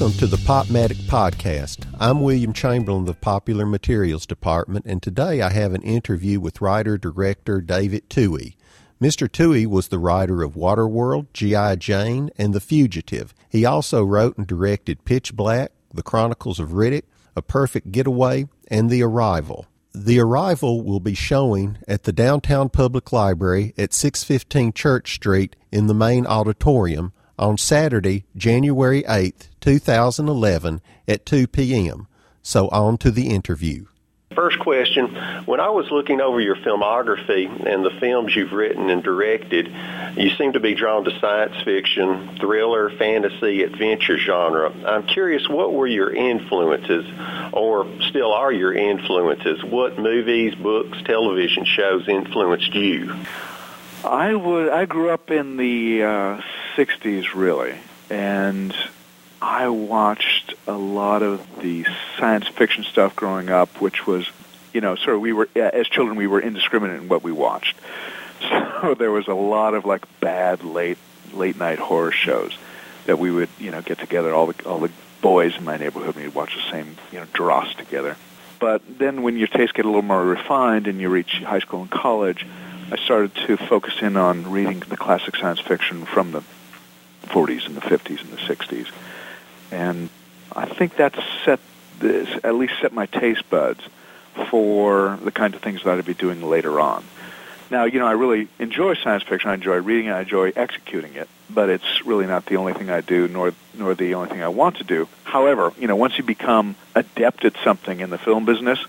Welcome 0.00 0.18
to 0.20 0.26
the 0.28 0.38
Popmatic 0.38 0.96
Podcast. 1.08 1.84
I'm 2.00 2.22
William 2.22 2.54
Chamberlain 2.54 3.02
of 3.02 3.06
the 3.06 3.12
Popular 3.12 3.66
Materials 3.66 4.24
Department, 4.24 4.86
and 4.86 5.02
today 5.02 5.42
I 5.42 5.50
have 5.50 5.74
an 5.74 5.82
interview 5.82 6.40
with 6.40 6.62
writer 6.62 6.96
director 6.96 7.60
David 7.60 8.08
Twohy. 8.08 8.54
Mr. 8.98 9.28
Twohy 9.28 9.66
was 9.66 9.88
the 9.88 9.98
writer 9.98 10.42
of 10.42 10.54
Waterworld, 10.54 11.26
G.I. 11.34 11.76
Jane, 11.76 12.30
and 12.38 12.54
The 12.54 12.62
Fugitive. 12.62 13.34
He 13.50 13.66
also 13.66 14.02
wrote 14.02 14.38
and 14.38 14.46
directed 14.46 15.04
Pitch 15.04 15.36
Black, 15.36 15.70
The 15.92 16.02
Chronicles 16.02 16.58
of 16.58 16.70
Riddick, 16.70 17.04
A 17.36 17.42
Perfect 17.42 17.92
Getaway, 17.92 18.48
and 18.68 18.88
The 18.88 19.02
Arrival. 19.02 19.66
The 19.92 20.18
Arrival 20.18 20.82
will 20.82 21.00
be 21.00 21.14
showing 21.14 21.76
at 21.86 22.04
the 22.04 22.12
Downtown 22.12 22.70
Public 22.70 23.12
Library 23.12 23.74
at 23.76 23.92
615 23.92 24.72
Church 24.72 25.12
Street 25.12 25.56
in 25.70 25.88
the 25.88 25.94
main 25.94 26.26
auditorium 26.26 27.12
on 27.40 27.56
Saturday, 27.56 28.24
January 28.36 29.02
8th, 29.02 29.48
2011 29.60 30.80
at 31.08 31.26
2 31.26 31.46
p.m. 31.48 32.06
So 32.42 32.68
on 32.68 32.98
to 32.98 33.10
the 33.10 33.28
interview. 33.28 33.86
First 34.34 34.60
question, 34.60 35.16
when 35.46 35.58
I 35.58 35.70
was 35.70 35.90
looking 35.90 36.20
over 36.20 36.40
your 36.40 36.54
filmography 36.54 37.66
and 37.66 37.84
the 37.84 37.90
films 37.98 38.36
you've 38.36 38.52
written 38.52 38.88
and 38.88 39.02
directed, 39.02 39.74
you 40.16 40.30
seem 40.36 40.52
to 40.52 40.60
be 40.60 40.74
drawn 40.74 41.02
to 41.04 41.18
science 41.18 41.60
fiction, 41.64 42.36
thriller, 42.38 42.90
fantasy, 42.90 43.64
adventure 43.64 44.18
genre. 44.18 44.70
I'm 44.86 45.08
curious, 45.08 45.48
what 45.48 45.74
were 45.74 45.88
your 45.88 46.14
influences, 46.14 47.06
or 47.52 47.88
still 48.08 48.32
are 48.32 48.52
your 48.52 48.72
influences? 48.72 49.64
What 49.64 49.98
movies, 49.98 50.54
books, 50.54 50.98
television 51.04 51.64
shows 51.64 52.06
influenced 52.06 52.72
you? 52.72 53.12
I 54.04 54.34
would. 54.34 54.68
I 54.70 54.86
grew 54.86 55.10
up 55.10 55.30
in 55.30 55.56
the 55.56 56.04
uh, 56.04 56.42
'60s, 56.76 57.34
really, 57.34 57.74
and 58.08 58.74
I 59.42 59.68
watched 59.68 60.54
a 60.66 60.76
lot 60.76 61.22
of 61.22 61.46
the 61.60 61.86
science 62.18 62.48
fiction 62.48 62.84
stuff 62.84 63.16
growing 63.16 63.50
up, 63.50 63.80
which 63.80 64.06
was, 64.06 64.28
you 64.72 64.80
know, 64.80 64.96
sort 64.96 65.16
of 65.16 65.22
we 65.22 65.32
were 65.32 65.48
as 65.54 65.86
children 65.86 66.16
we 66.16 66.26
were 66.26 66.40
indiscriminate 66.40 67.02
in 67.02 67.08
what 67.08 67.22
we 67.22 67.32
watched. 67.32 67.76
So 68.80 68.94
there 68.94 69.10
was 69.10 69.28
a 69.28 69.34
lot 69.34 69.74
of 69.74 69.84
like 69.84 70.06
bad 70.20 70.64
late 70.64 70.96
late 71.34 71.58
night 71.58 71.78
horror 71.78 72.12
shows 72.12 72.56
that 73.04 73.18
we 73.18 73.30
would, 73.30 73.50
you 73.58 73.70
know, 73.70 73.82
get 73.82 73.98
together 73.98 74.32
all 74.32 74.46
the 74.46 74.64
all 74.64 74.78
the 74.78 74.90
boys 75.20 75.54
in 75.58 75.64
my 75.64 75.76
neighborhood 75.76 76.16
and 76.16 76.24
we'd 76.24 76.34
watch 76.34 76.54
the 76.54 76.70
same, 76.70 76.96
you 77.12 77.20
know, 77.20 77.26
dross 77.34 77.74
together. 77.74 78.16
But 78.58 78.80
then 78.98 79.22
when 79.22 79.36
your 79.36 79.48
tastes 79.48 79.72
get 79.72 79.84
a 79.84 79.88
little 79.88 80.00
more 80.00 80.24
refined 80.24 80.86
and 80.86 80.98
you 80.98 81.10
reach 81.10 81.42
high 81.44 81.58
school 81.58 81.82
and 81.82 81.90
college, 81.90 82.46
I 82.90 82.96
started 82.96 83.34
to 83.46 83.56
focus 83.56 83.94
in 84.02 84.16
on 84.16 84.50
reading 84.50 84.80
the 84.80 84.96
classic 84.96 85.36
science 85.36 85.60
fiction 85.60 86.04
from 86.04 86.32
the 86.32 86.42
40s 87.26 87.66
and 87.66 87.76
the 87.76 87.80
50s 87.80 88.20
and 88.20 88.32
the 88.32 88.36
60s 88.36 88.88
and 89.70 90.10
I 90.54 90.66
think 90.66 90.96
that 90.96 91.14
set 91.44 91.60
this 91.98 92.28
at 92.42 92.54
least 92.54 92.74
set 92.80 92.92
my 92.92 93.06
taste 93.06 93.48
buds 93.50 93.80
for 94.48 95.18
the 95.22 95.30
kind 95.30 95.54
of 95.54 95.60
things 95.60 95.84
that 95.84 95.98
I'd 95.98 96.04
be 96.04 96.14
doing 96.14 96.42
later 96.42 96.80
on. 96.80 97.04
Now, 97.70 97.84
you 97.84 98.00
know, 98.00 98.06
I 98.06 98.12
really 98.12 98.48
enjoy 98.58 98.94
science 98.94 99.22
fiction. 99.22 99.50
I 99.50 99.54
enjoy 99.54 99.76
reading 99.76 100.06
it. 100.06 100.12
I 100.12 100.20
enjoy 100.22 100.52
executing 100.56 101.14
it. 101.14 101.28
But 101.48 101.68
it's 101.68 102.04
really 102.04 102.26
not 102.26 102.46
the 102.46 102.56
only 102.56 102.72
thing 102.72 102.90
I 102.90 103.00
do, 103.00 103.28
nor 103.28 103.52
nor 103.74 103.94
the 103.94 104.14
only 104.14 104.28
thing 104.28 104.42
I 104.42 104.48
want 104.48 104.78
to 104.78 104.84
do. 104.84 105.08
However, 105.24 105.72
you 105.78 105.86
know, 105.86 105.96
once 105.96 106.18
you 106.18 106.24
become 106.24 106.74
adept 106.94 107.44
at 107.44 107.54
something 107.62 108.00
in 108.00 108.10
the 108.10 108.18
film 108.18 108.44
business, 108.44 108.84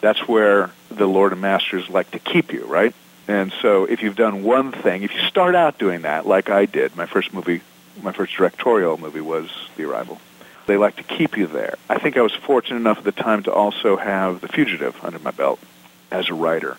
that's 0.00 0.26
where 0.26 0.70
the 0.90 1.06
Lord 1.06 1.32
and 1.32 1.40
Masters 1.40 1.88
like 1.88 2.10
to 2.12 2.18
keep 2.18 2.52
you, 2.52 2.64
right? 2.64 2.94
And 3.28 3.52
so, 3.60 3.84
if 3.84 4.02
you've 4.02 4.16
done 4.16 4.44
one 4.44 4.70
thing, 4.70 5.02
if 5.02 5.12
you 5.12 5.20
start 5.22 5.54
out 5.54 5.78
doing 5.78 6.02
that, 6.02 6.26
like 6.26 6.48
I 6.48 6.66
did, 6.66 6.96
my 6.96 7.06
first 7.06 7.34
movie 7.34 7.60
my 8.02 8.12
first 8.12 8.34
directorial 8.34 8.98
movie 8.98 9.20
was 9.20 9.50
The 9.76 9.84
Arrival. 9.84 10.20
They 10.66 10.76
like 10.76 10.96
to 10.96 11.02
keep 11.02 11.36
you 11.36 11.46
there. 11.46 11.76
I 11.88 11.98
think 11.98 12.16
I 12.16 12.22
was 12.22 12.34
fortunate 12.34 12.76
enough 12.76 12.98
at 12.98 13.04
the 13.04 13.12
time 13.12 13.42
to 13.44 13.52
also 13.52 13.96
have 13.96 14.40
The 14.40 14.48
Fugitive 14.48 14.96
under 15.04 15.18
my 15.18 15.30
belt 15.30 15.60
as 16.10 16.28
a 16.28 16.34
writer. 16.34 16.76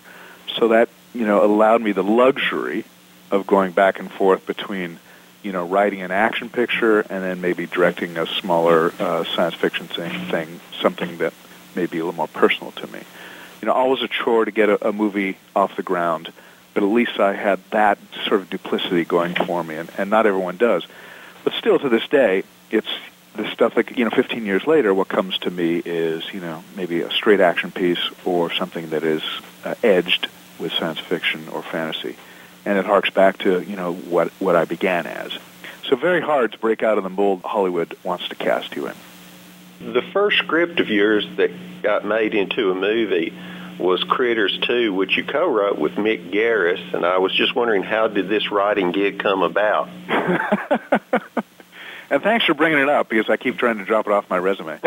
So 0.56 0.70
that, 0.70 0.90
you 1.14 1.26
know, 1.26 1.44
allowed 1.44 1.82
me 1.82 1.92
the 1.92 2.04
luxury 2.04 2.86
of 3.32 3.48
going 3.48 3.72
back 3.72 4.00
and 4.00 4.12
forth 4.12 4.46
between, 4.46 5.00
you 5.44 5.52
know, 5.52 5.66
writing 5.66 6.02
an 6.02 6.12
action 6.12 6.50
picture 6.50 7.02
and 7.02 7.24
then 7.24 7.42
maybe 7.42 7.66
directing 7.66 8.18
a 8.18 8.26
smaller 8.26 8.94
uh, 9.00 9.24
science 9.24 9.56
fiction 9.56 9.88
thing, 9.88 10.30
thing, 10.30 10.60
something 10.82 11.18
that 11.18 11.34
may 11.76 11.86
be 11.86 12.00
a 12.00 12.06
little 12.06 12.18
more 12.18 12.28
personal 12.28 12.72
to 12.72 12.88
me. 12.88 13.02
You 13.62 13.68
know, 13.68 13.74
always 13.74 14.02
a 14.02 14.08
chore 14.08 14.46
to 14.46 14.52
get 14.52 14.70
a, 14.70 14.90
a 14.90 14.94
movie 14.94 15.38
off 15.56 15.76
the 15.76 15.84
ground, 15.84 16.32
but 16.74 16.84
at 16.84 16.88
least 16.88 17.20
I 17.20 17.34
had 17.34 17.60
that 17.72 17.98
sort 18.28 18.42
of 18.42 18.50
duplicity 18.50 19.04
going 19.04 19.34
for 19.34 19.64
me, 19.64 19.76
and, 19.76 19.90
and 19.98 20.10
not 20.10 20.26
everyone 20.26 20.58
does. 20.58 20.86
But 21.44 21.54
still, 21.54 21.80
to 21.80 21.90
this 21.90 22.08
day, 22.08 22.44
it's 22.70 22.88
the 23.36 23.50
stuff 23.52 23.76
that 23.76 23.98
you 23.98 24.04
know 24.04 24.12
15 24.12 24.46
years 24.46 24.66
later 24.66 24.94
what 24.94 25.08
comes 25.08 25.38
to 25.40 25.52
me 25.52 25.82
is 25.86 26.24
you 26.34 26.40
know 26.40 26.64
maybe 26.76 27.02
a 27.02 27.12
straight 27.12 27.40
action 27.40 27.72
piece 27.72 28.10
or 28.26 28.52
something 28.52 28.90
that 28.90 29.04
is 29.04 29.22
uh, 29.64 29.76
edged 29.84 30.28
with 30.60 30.72
science 30.74 31.00
fiction 31.00 31.48
or 31.50 31.62
fantasy. 31.62 32.16
And 32.66 32.78
it 32.78 32.86
harks 32.86 33.10
back 33.10 33.38
to 33.40 33.62
you 33.62 33.76
know 33.76 33.94
what 33.94 34.30
what 34.40 34.56
I 34.56 34.66
began 34.66 35.06
as. 35.06 35.38
So 35.88 35.96
very 35.96 36.20
hard 36.20 36.52
to 36.52 36.58
break 36.58 36.84
out 36.84 36.98
of 36.98 37.04
the 37.04 37.10
mold 37.10 37.42
Hollywood 37.44 37.98
wants 38.04 38.28
to 38.30 38.36
cast 38.36 38.76
you 38.76 38.88
in 38.88 38.94
the 39.80 40.02
first 40.14 40.38
script 40.38 40.80
of 40.80 40.90
yours 40.90 41.28
that 41.38 41.52
got 41.82 42.06
made 42.06 42.34
into 42.34 42.72
a 42.72 42.76
movie 42.76 43.34
was 43.80 44.04
Critters 44.04 44.58
2, 44.60 44.94
which 44.94 45.18
you 45.18 45.24
co-wrote 45.24 45.78
with 45.78 45.94
Mick 45.94 46.32
Garris, 46.32 46.94
and 46.94 47.06
I 47.06 47.20
was 47.20 47.34
just 47.34 47.56
wondering 47.56 47.84
how 47.84 48.08
did 48.08 48.28
this 48.28 48.52
writing 48.52 48.92
gig 48.92 49.20
come 49.20 49.44
about? 49.44 49.88
and 52.10 52.24
thanks 52.24 52.46
for 52.46 52.56
bringing 52.56 52.80
it 52.80 52.90
up 52.90 53.10
because 53.10 53.30
I 53.30 53.38
keep 53.38 53.58
trying 53.58 53.78
to 53.78 53.86
drop 53.86 54.08
it 54.08 54.14
off 54.14 54.28
my 54.30 54.38
resume. 54.38 54.80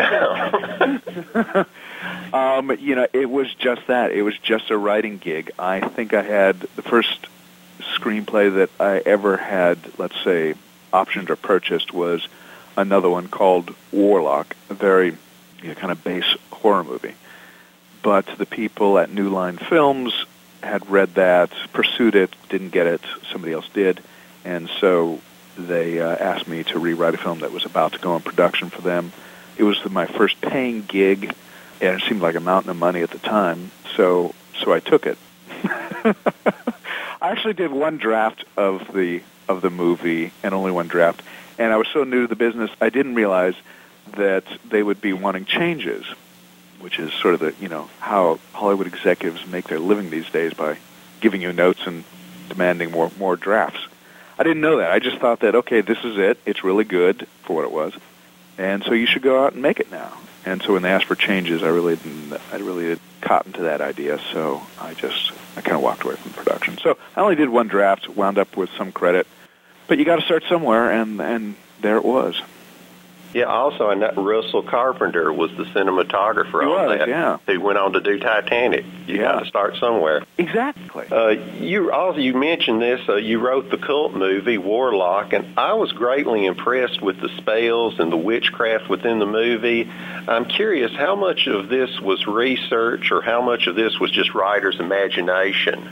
um, 2.33 2.75
you 2.79 2.95
know, 2.95 3.07
it 3.13 3.29
was 3.29 3.53
just 3.55 3.87
that. 3.87 4.11
It 4.11 4.23
was 4.23 4.37
just 4.37 4.69
a 4.71 4.77
writing 4.77 5.17
gig. 5.17 5.51
I 5.57 5.79
think 5.79 6.13
I 6.13 6.21
had 6.21 6.59
the 6.59 6.81
first 6.81 7.27
screenplay 7.79 8.53
that 8.55 8.69
I 8.79 9.01
ever 9.05 9.37
had, 9.37 9.77
let's 9.97 10.21
say, 10.23 10.55
optioned 10.91 11.29
or 11.29 11.37
purchased 11.37 11.93
was 11.93 12.27
another 12.81 13.09
one 13.09 13.27
called 13.27 13.73
Warlock, 13.91 14.55
a 14.69 14.73
very 14.73 15.17
you 15.61 15.69
know, 15.69 15.75
kind 15.75 15.91
of 15.91 16.03
base 16.03 16.35
horror 16.51 16.83
movie. 16.83 17.15
But 18.01 18.25
the 18.37 18.45
people 18.45 18.97
at 18.97 19.11
New 19.11 19.29
Line 19.29 19.57
Films 19.57 20.25
had 20.63 20.89
read 20.89 21.15
that, 21.15 21.51
pursued 21.73 22.15
it, 22.15 22.35
didn't 22.49 22.69
get 22.69 22.87
it, 22.87 23.01
somebody 23.31 23.53
else 23.53 23.67
did, 23.69 24.01
and 24.43 24.69
so 24.79 25.19
they 25.57 25.99
uh, 25.99 26.15
asked 26.15 26.47
me 26.47 26.63
to 26.63 26.79
rewrite 26.79 27.13
a 27.13 27.17
film 27.17 27.39
that 27.39 27.51
was 27.51 27.65
about 27.65 27.93
to 27.93 27.99
go 27.99 28.15
in 28.15 28.21
production 28.21 28.69
for 28.69 28.81
them. 28.81 29.11
It 29.57 29.63
was 29.63 29.83
my 29.89 30.05
first 30.05 30.41
paying 30.41 30.83
gig, 30.83 31.33
and 31.79 32.01
it 32.01 32.07
seemed 32.07 32.21
like 32.21 32.35
a 32.35 32.39
mountain 32.39 32.71
of 32.71 32.77
money 32.77 33.01
at 33.01 33.11
the 33.11 33.19
time, 33.19 33.71
so 33.95 34.33
so 34.59 34.73
I 34.73 34.79
took 34.79 35.05
it. 35.05 35.17
I 37.21 37.29
actually 37.29 37.53
did 37.53 37.71
one 37.71 37.97
draft 37.97 38.45
of 38.57 38.93
the 38.93 39.21
of 39.47 39.61
the 39.61 39.69
movie, 39.69 40.31
and 40.43 40.53
only 40.53 40.71
one 40.71 40.87
draft, 40.87 41.21
and 41.61 41.71
I 41.73 41.77
was 41.77 41.87
so 41.93 42.03
new 42.03 42.21
to 42.23 42.27
the 42.27 42.35
business, 42.35 42.71
I 42.81 42.89
didn't 42.89 43.15
realize 43.15 43.55
that 44.17 44.43
they 44.69 44.83
would 44.83 44.99
be 44.99 45.13
wanting 45.13 45.45
changes 45.45 46.05
which 46.81 46.99
is 46.99 47.13
sort 47.13 47.33
of 47.33 47.39
the 47.39 47.53
you 47.59 47.69
know 47.69 47.89
how 47.99 48.39
Hollywood 48.53 48.87
executives 48.87 49.45
make 49.47 49.67
their 49.67 49.79
living 49.79 50.09
these 50.09 50.29
days 50.29 50.53
by 50.53 50.77
giving 51.19 51.41
you 51.41 51.53
notes 51.53 51.81
and 51.85 52.03
demanding 52.49 52.91
more 52.91 53.11
more 53.17 53.35
drafts. 53.35 53.79
I 54.37 54.43
didn't 54.43 54.61
know 54.61 54.77
that. 54.77 54.91
I 54.91 54.99
just 54.99 55.19
thought 55.19 55.41
that 55.41 55.55
okay, 55.55 55.81
this 55.81 55.99
is 56.03 56.17
it. 56.17 56.39
It's 56.45 56.63
really 56.63 56.83
good 56.83 57.27
for 57.43 57.55
what 57.55 57.65
it 57.65 57.71
was, 57.71 57.93
and 58.57 58.83
so 58.83 58.93
you 58.93 59.05
should 59.05 59.21
go 59.21 59.43
out 59.43 59.53
and 59.53 59.61
make 59.61 59.79
it 59.79 59.91
now. 59.91 60.17
And 60.43 60.61
so 60.63 60.73
when 60.73 60.81
they 60.81 60.89
asked 60.89 61.05
for 61.05 61.15
changes, 61.15 61.61
I 61.61 61.67
really 61.67 61.95
didn't. 61.95 62.33
I 62.51 62.57
really 62.57 62.85
didn't 62.85 63.01
cotton 63.21 63.53
to 63.53 63.61
that 63.63 63.81
idea. 63.81 64.19
So 64.33 64.61
I 64.79 64.95
just 64.95 65.31
I 65.55 65.61
kind 65.61 65.75
of 65.75 65.83
walked 65.83 66.03
away 66.03 66.15
from 66.15 66.33
production. 66.33 66.77
So 66.79 66.97
I 67.15 67.21
only 67.21 67.35
did 67.35 67.49
one 67.49 67.67
draft, 67.67 68.09
wound 68.09 68.39
up 68.39 68.57
with 68.57 68.71
some 68.71 68.91
credit, 68.91 69.27
but 69.91 69.99
you 69.99 70.05
got 70.05 70.19
to 70.19 70.21
start 70.21 70.45
somewhere, 70.47 70.89
and 70.89 71.19
and 71.19 71.53
there 71.81 71.97
it 71.97 72.05
was. 72.05 72.41
Yeah, 73.33 73.43
also, 73.43 73.89
and 73.89 74.03
that 74.03 74.15
Russell 74.15 74.63
Carpenter 74.63 75.33
was 75.33 75.51
the 75.57 75.65
cinematographer 75.65 76.61
he 76.61 76.69
on 76.69 76.87
was, 76.87 76.97
that. 76.97 77.09
Yeah, 77.09 77.39
he 77.45 77.57
went 77.57 77.77
on 77.77 77.91
to 77.91 77.99
do 77.99 78.17
Titanic. 78.17 78.85
You 79.05 79.17
yeah. 79.17 79.23
got 79.23 79.39
to 79.39 79.45
start 79.47 79.75
somewhere. 79.75 80.23
Exactly. 80.37 81.07
Uh, 81.11 81.31
you 81.59 81.91
also 81.91 82.19
you 82.19 82.33
mentioned 82.35 82.81
this. 82.81 83.01
Uh, 83.09 83.15
you 83.17 83.39
wrote 83.39 83.69
the 83.69 83.77
cult 83.77 84.13
movie 84.13 84.57
Warlock, 84.57 85.33
and 85.33 85.59
I 85.59 85.73
was 85.73 85.91
greatly 85.91 86.45
impressed 86.45 87.01
with 87.01 87.19
the 87.19 87.27
spells 87.35 87.99
and 87.99 88.13
the 88.13 88.17
witchcraft 88.17 88.87
within 88.87 89.19
the 89.19 89.25
movie. 89.25 89.91
I'm 90.25 90.45
curious 90.45 90.93
how 90.93 91.17
much 91.17 91.47
of 91.47 91.67
this 91.67 91.99
was 91.99 92.25
research, 92.27 93.11
or 93.11 93.21
how 93.21 93.41
much 93.41 93.67
of 93.67 93.75
this 93.75 93.99
was 93.99 94.09
just 94.09 94.33
writer's 94.33 94.79
imagination. 94.79 95.89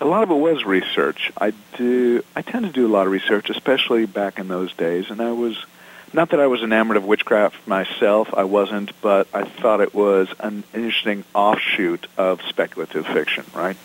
A 0.00 0.04
lot 0.04 0.22
of 0.22 0.30
it 0.30 0.34
was 0.34 0.64
research. 0.64 1.32
I 1.38 1.52
do. 1.76 2.22
I 2.34 2.42
tend 2.42 2.66
to 2.66 2.72
do 2.72 2.86
a 2.86 2.92
lot 2.92 3.06
of 3.06 3.12
research, 3.12 3.48
especially 3.48 4.06
back 4.06 4.38
in 4.38 4.48
those 4.48 4.72
days, 4.74 5.10
and 5.10 5.20
I 5.22 5.32
was 5.32 5.56
not 6.12 6.30
that 6.30 6.40
I 6.40 6.46
was 6.46 6.62
enamored 6.62 6.96
of 6.96 7.04
witchcraft 7.04 7.66
myself, 7.66 8.32
I 8.34 8.44
wasn't, 8.44 8.92
but 9.00 9.28
I 9.34 9.44
thought 9.44 9.80
it 9.80 9.94
was 9.94 10.28
an 10.38 10.64
interesting 10.72 11.24
offshoot 11.34 12.06
of 12.16 12.40
speculative 12.48 13.06
fiction, 13.06 13.44
right? 13.54 13.76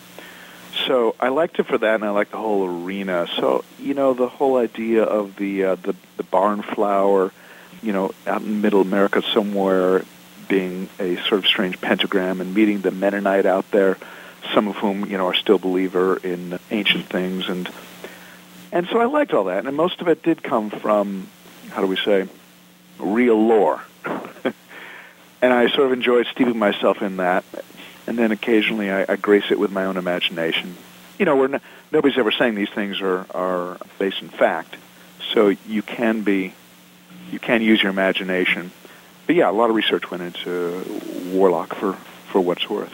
So 0.86 1.14
I 1.20 1.28
liked 1.28 1.58
it 1.58 1.66
for 1.66 1.78
that, 1.78 1.94
and 1.96 2.04
I 2.04 2.10
liked 2.10 2.30
the 2.30 2.38
whole 2.38 2.84
arena. 2.84 3.26
So 3.36 3.64
you 3.78 3.94
know, 3.94 4.14
the 4.14 4.28
whole 4.28 4.56
idea 4.56 5.02
of 5.04 5.36
the 5.36 5.64
uh, 5.64 5.74
the, 5.76 5.94
the 6.16 6.22
barn 6.22 6.62
flower, 6.62 7.32
you 7.82 7.92
know, 7.92 8.12
out 8.26 8.42
in 8.42 8.60
middle 8.60 8.80
America 8.80 9.22
somewhere, 9.22 10.04
being 10.48 10.88
a 10.98 11.16
sort 11.16 11.40
of 11.40 11.46
strange 11.46 11.80
pentagram, 11.80 12.40
and 12.40 12.54
meeting 12.54 12.80
the 12.80 12.90
Mennonite 12.90 13.46
out 13.46 13.70
there, 13.70 13.98
some 14.54 14.68
of 14.68 14.76
whom 14.76 15.06
you 15.06 15.18
know 15.18 15.26
are 15.26 15.34
still 15.34 15.58
believer 15.58 16.16
in 16.16 16.58
ancient 16.70 17.06
things, 17.06 17.48
and 17.48 17.68
and 18.72 18.86
so 18.88 18.98
I 18.98 19.04
liked 19.04 19.32
all 19.32 19.44
that, 19.44 19.66
and 19.66 19.76
most 19.76 20.00
of 20.00 20.08
it 20.08 20.22
did 20.22 20.42
come 20.42 20.70
from 20.70 21.28
how 21.70 21.80
do 21.80 21.86
we 21.86 21.96
say 21.96 22.28
real 22.98 23.36
lore. 23.36 23.82
and 25.42 25.52
I 25.52 25.68
sort 25.68 25.86
of 25.86 25.92
enjoyed 25.92 26.26
steeping 26.26 26.58
myself 26.58 27.02
in 27.02 27.18
that. 27.18 27.44
And 28.06 28.18
then 28.18 28.32
occasionally 28.32 28.90
I, 28.90 29.04
I 29.08 29.16
grace 29.16 29.50
it 29.50 29.58
with 29.58 29.70
my 29.70 29.84
own 29.84 29.96
imagination. 29.96 30.76
You 31.18 31.24
know, 31.24 31.36
where 31.36 31.48
no, 31.48 31.60
nobody's 31.90 32.18
ever 32.18 32.32
saying 32.32 32.54
these 32.54 32.70
things 32.70 33.00
are, 33.00 33.26
are 33.34 33.78
based 33.98 34.22
in 34.22 34.28
fact. 34.28 34.76
So 35.32 35.48
you 35.66 35.82
can 35.82 36.22
be, 36.22 36.54
you 37.30 37.38
can 37.38 37.62
use 37.62 37.82
your 37.82 37.90
imagination. 37.90 38.72
But 39.26 39.36
yeah, 39.36 39.50
a 39.50 39.52
lot 39.52 39.70
of 39.70 39.76
research 39.76 40.10
went 40.10 40.22
into 40.22 40.84
Warlock 41.32 41.74
for, 41.74 41.92
for 42.30 42.40
what's 42.40 42.68
worth. 42.68 42.92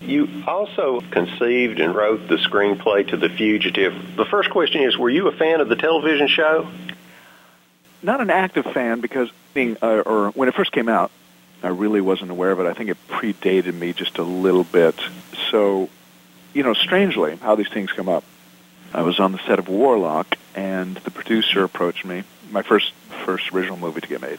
You 0.00 0.28
also 0.46 1.00
conceived 1.00 1.80
and 1.80 1.94
wrote 1.94 2.28
the 2.28 2.36
screenplay 2.36 3.08
to 3.08 3.16
The 3.16 3.28
Fugitive. 3.28 4.16
The 4.16 4.26
first 4.26 4.50
question 4.50 4.82
is, 4.82 4.96
were 4.96 5.10
you 5.10 5.28
a 5.28 5.32
fan 5.32 5.60
of 5.60 5.68
the 5.68 5.76
television 5.76 6.28
show? 6.28 6.68
Not 8.02 8.20
an 8.20 8.30
active 8.30 8.66
fan 8.66 9.00
because 9.00 9.30
being, 9.54 9.76
uh, 9.80 10.02
or 10.04 10.30
when 10.30 10.48
it 10.48 10.54
first 10.54 10.70
came 10.70 10.88
out, 10.88 11.10
I 11.62 11.68
really 11.68 12.00
wasn't 12.00 12.30
aware 12.30 12.50
of 12.50 12.60
it. 12.60 12.66
I 12.66 12.74
think 12.74 12.90
it 12.90 12.98
predated 13.08 13.74
me 13.74 13.92
just 13.92 14.18
a 14.18 14.22
little 14.22 14.64
bit. 14.64 15.00
So, 15.50 15.88
you 16.52 16.62
know, 16.62 16.74
strangely, 16.74 17.36
how 17.36 17.56
these 17.56 17.68
things 17.68 17.90
come 17.90 18.08
up. 18.08 18.22
I 18.92 19.02
was 19.02 19.18
on 19.18 19.32
the 19.32 19.38
set 19.46 19.58
of 19.58 19.68
Warlock, 19.68 20.36
and 20.54 20.96
the 20.98 21.10
producer 21.10 21.64
approached 21.64 22.04
me, 22.04 22.22
my 22.50 22.62
first 22.62 22.92
first 23.24 23.52
original 23.52 23.76
movie 23.76 24.00
to 24.02 24.06
get 24.06 24.20
made. 24.20 24.38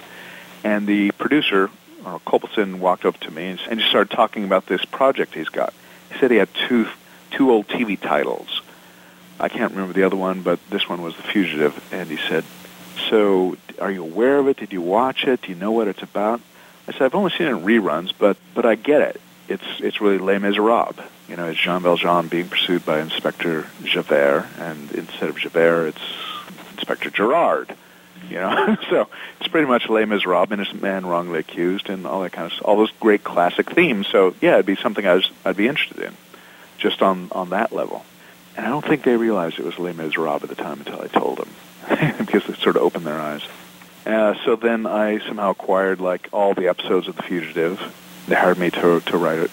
And 0.64 0.88
the 0.88 1.12
producer, 1.12 1.70
uh, 2.06 2.20
Kopelson, 2.20 2.80
walked 2.80 3.06
up 3.06 3.20
to 3.22 3.32
me 3.32 3.48
and, 3.48 3.60
and 3.70 3.80
just 3.80 3.90
started 3.90 4.14
talking 4.16 4.44
about 4.44 4.66
this 4.66 4.84
project 4.86 5.34
he's 5.34 5.50
got. 5.50 5.74
He 6.12 6.20
said 6.20 6.32
he 6.32 6.38
had 6.38 6.50
two 6.68 6.88
two 7.32 7.52
old 7.52 7.68
TV 7.68 8.00
titles. 8.00 8.62
I 9.40 9.50
can't 9.50 9.72
remember 9.72 9.94
the 9.94 10.04
other 10.04 10.16
one, 10.16 10.42
but 10.42 10.60
this 10.70 10.90
one 10.90 11.02
was 11.02 11.16
The 11.16 11.24
Fugitive. 11.24 11.94
And 11.94 12.10
he 12.10 12.18
said, 12.18 12.44
"So, 13.10 13.58
are 13.80 13.92
you 13.92 14.04
aware 14.04 14.40
of 14.40 14.48
it? 14.48 14.58
Did 14.58 14.74
you 14.74 14.82
watch 14.82 15.26
it? 15.26 15.42
Do 15.42 15.50
you 15.50 15.56
know 15.56 15.72
what 15.72 15.88
it's 15.88 16.04
about?" 16.04 16.42
I 16.88 16.94
said, 16.94 17.02
I've 17.02 17.16
only 17.16 17.32
seen 17.32 17.48
it 17.48 17.52
in 17.52 17.60
reruns, 17.60 18.14
but 18.18 18.38
but 18.54 18.66
I 18.66 18.76
get 18.76 19.02
it. 19.02 19.22
It's 19.50 19.66
it's 19.80 20.02
really 20.02 20.18
Les 20.18 20.40
Miserables. 20.40 20.96
You 21.28 21.36
know, 21.36 21.48
it's 21.48 21.60
Jean 21.60 21.82
Valjean 21.82 22.30
being 22.30 22.48
pursued 22.48 22.86
by 22.86 23.02
Inspector 23.02 23.68
Javert, 23.84 24.48
and 24.58 24.92
instead 24.94 25.30
of 25.30 25.38
Javert, 25.38 25.88
it's 25.88 26.02
Inspector 26.72 27.10
Gerard. 27.10 27.76
You 28.30 28.38
know, 28.38 28.78
so 28.90 29.08
it's 29.40 29.48
pretty 29.48 29.68
much 29.68 29.90
Les 29.90 30.06
Miserables, 30.06 30.52
innocent 30.52 30.82
man 30.82 31.06
wrongly 31.06 31.40
accused, 31.40 31.90
and 31.90 32.06
all 32.06 32.22
that 32.22 32.32
kind 32.32 32.52
of 32.52 32.62
all 32.62 32.78
those 32.78 32.92
great 33.00 33.24
classic 33.24 33.72
themes. 33.72 34.08
So 34.08 34.36
yeah, 34.42 34.56
it'd 34.56 34.66
be 34.66 34.76
something 34.76 35.06
I 35.06 35.16
was 35.16 35.30
I'd 35.46 35.58
be 35.58 35.68
interested 35.68 36.00
in, 36.00 36.16
just 36.78 37.02
on 37.02 37.30
on 37.32 37.50
that 37.50 37.72
level. 37.72 38.06
And 38.56 38.66
I 38.66 38.70
don't 38.70 38.86
think 38.86 39.04
they 39.04 39.16
realized 39.16 39.60
it 39.60 39.66
was 39.66 39.78
Les 39.78 39.94
Miserables 39.94 40.44
at 40.44 40.50
the 40.50 40.56
time 40.56 40.80
until 40.80 41.02
I 41.02 41.08
told 41.08 41.38
them, 41.38 41.50
because 42.18 42.48
it 42.50 42.58
sort 42.58 42.76
of 42.76 42.82
opened 42.82 43.06
their 43.06 43.20
eyes. 43.20 43.42
Uh, 44.06 44.36
so 44.46 44.56
then 44.56 44.86
I 44.86 45.20
somehow 45.20 45.52
acquired 45.52 46.00
like 46.00 46.30
all 46.32 46.54
the 46.54 46.70
episodes 46.70 47.08
of 47.08 47.18
The 47.18 47.24
Fugitive. 47.24 47.80
They 48.28 48.36
hired 48.36 48.58
me 48.58 48.70
to 48.72 49.00
to 49.02 49.18
write 49.18 49.40
it. 49.40 49.52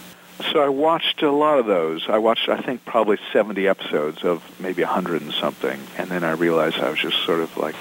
So 0.52 0.60
I 0.60 0.69
watched 0.69 1.22
a 1.22 1.31
lot 1.31 1.58
of 1.58 1.67
those. 1.67 2.08
I 2.08 2.19
watched, 2.19 2.49
I 2.49 2.60
think, 2.60 2.84
probably 2.84 3.19
70 3.32 3.69
episodes 3.69 4.25
of 4.25 4.43
maybe 4.60 4.82
100 4.82 5.22
and 5.22 5.32
something. 5.32 5.81
And 5.96 6.10
then 6.10 6.25
I 6.25 6.32
realized 6.32 6.78
I 6.78 6.90
was 6.90 6.99
just 6.99 7.25
sort 7.25 7.40
of 7.40 7.56
like, 7.56 7.76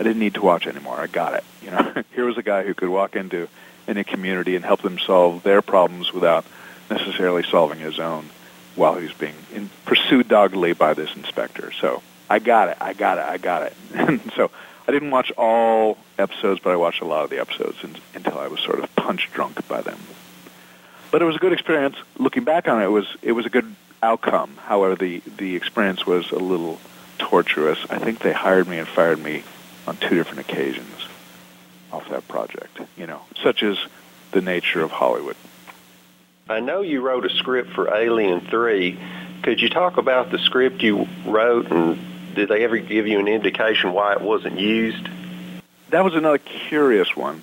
I 0.00 0.02
didn't 0.02 0.18
need 0.18 0.34
to 0.34 0.40
watch 0.40 0.66
anymore. 0.66 0.98
I 0.98 1.06
got 1.08 1.34
it. 1.34 1.44
You 1.62 1.72
know, 1.72 2.02
here 2.14 2.24
was 2.24 2.38
a 2.38 2.42
guy 2.42 2.64
who 2.64 2.72
could 2.72 2.88
walk 2.88 3.16
into 3.16 3.48
any 3.86 4.02
community 4.02 4.56
and 4.56 4.64
help 4.64 4.80
them 4.80 4.98
solve 4.98 5.42
their 5.42 5.60
problems 5.60 6.10
without 6.10 6.46
necessarily 6.88 7.42
solving 7.42 7.78
his 7.78 8.00
own 8.00 8.30
while 8.76 8.94
he 8.94 9.04
was 9.04 9.12
being 9.12 9.34
in, 9.52 9.68
pursued 9.84 10.26
doggedly 10.26 10.72
by 10.72 10.94
this 10.94 11.14
inspector. 11.14 11.70
So 11.72 12.02
I 12.30 12.38
got 12.38 12.70
it. 12.70 12.78
I 12.80 12.94
got 12.94 13.18
it. 13.18 13.24
I 13.24 13.36
got 13.36 13.62
it. 13.64 13.74
And 13.94 14.32
so 14.34 14.50
I 14.88 14.92
didn't 14.92 15.10
watch 15.10 15.30
all 15.36 15.98
episodes, 16.18 16.60
but 16.64 16.70
I 16.70 16.76
watched 16.76 17.02
a 17.02 17.06
lot 17.06 17.24
of 17.24 17.30
the 17.30 17.38
episodes 17.38 17.76
in, 17.84 17.94
until 18.14 18.38
I 18.38 18.46
was 18.46 18.60
sort 18.60 18.78
of 18.78 18.94
punch 18.96 19.30
drunk 19.34 19.68
by 19.68 19.82
them. 19.82 19.98
But 21.10 21.20
it 21.20 21.26
was 21.26 21.36
a 21.36 21.40
good 21.40 21.52
experience. 21.52 21.96
Looking 22.16 22.44
back 22.44 22.68
on 22.68 22.80
it, 22.80 22.86
it 22.86 22.88
was 22.88 23.06
it 23.20 23.32
was 23.32 23.44
a 23.44 23.50
good 23.50 23.74
outcome. 24.02 24.56
However, 24.64 24.94
the 24.94 25.18
the 25.36 25.56
experience 25.56 26.06
was 26.06 26.30
a 26.30 26.38
little 26.38 26.78
torturous. 27.18 27.78
I 27.90 27.98
think 27.98 28.20
they 28.20 28.32
hired 28.32 28.66
me 28.66 28.78
and 28.78 28.88
fired 28.88 29.18
me 29.18 29.42
on 29.90 29.96
two 29.96 30.14
different 30.14 30.38
occasions 30.38 30.88
off 31.92 32.08
that 32.10 32.26
project. 32.28 32.78
You 32.96 33.08
know, 33.08 33.22
such 33.42 33.64
as 33.64 33.76
the 34.30 34.40
nature 34.40 34.82
of 34.82 34.92
Hollywood. 34.92 35.34
I 36.48 36.60
know 36.60 36.80
you 36.80 37.00
wrote 37.00 37.26
a 37.26 37.30
script 37.30 37.70
for 37.70 37.92
Alien 37.92 38.40
Three. 38.40 38.98
Could 39.42 39.60
you 39.60 39.68
talk 39.68 39.96
about 39.96 40.30
the 40.30 40.38
script 40.38 40.82
you 40.82 41.08
wrote 41.26 41.72
and 41.72 41.98
did 42.36 42.48
they 42.48 42.62
ever 42.62 42.78
give 42.78 43.08
you 43.08 43.18
an 43.18 43.26
indication 43.26 43.92
why 43.92 44.12
it 44.12 44.20
wasn't 44.20 44.60
used? 44.60 45.08
That 45.88 46.04
was 46.04 46.14
another 46.14 46.38
curious 46.38 47.16
one, 47.16 47.42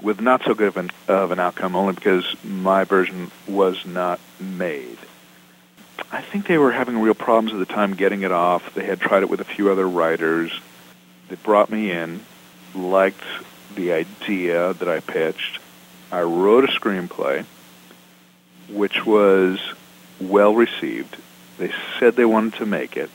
with 0.00 0.20
not 0.20 0.44
so 0.44 0.54
good 0.54 0.68
of 0.68 0.76
an, 0.76 0.90
of 1.08 1.32
an 1.32 1.40
outcome, 1.40 1.74
only 1.74 1.94
because 1.94 2.24
my 2.44 2.84
version 2.84 3.32
was 3.48 3.84
not 3.84 4.20
made. 4.38 4.98
I 6.12 6.22
think 6.22 6.46
they 6.46 6.58
were 6.58 6.70
having 6.70 7.00
real 7.00 7.14
problems 7.14 7.52
at 7.52 7.58
the 7.58 7.74
time 7.74 7.94
getting 7.94 8.22
it 8.22 8.30
off. 8.30 8.74
They 8.74 8.84
had 8.84 9.00
tried 9.00 9.24
it 9.24 9.28
with 9.28 9.40
a 9.40 9.44
few 9.44 9.72
other 9.72 9.88
writers. 9.88 10.52
They 11.28 11.36
brought 11.36 11.70
me 11.70 11.90
in, 11.90 12.24
liked 12.74 13.22
the 13.74 13.92
idea 13.92 14.74
that 14.74 14.88
I 14.88 15.00
pitched. 15.00 15.58
I 16.12 16.22
wrote 16.22 16.64
a 16.64 16.68
screenplay, 16.68 17.44
which 18.68 19.04
was 19.04 19.60
well 20.20 20.54
received. 20.54 21.16
They 21.58 21.72
said 21.98 22.16
they 22.16 22.24
wanted 22.24 22.54
to 22.54 22.66
make 22.66 22.96
it. 22.96 23.10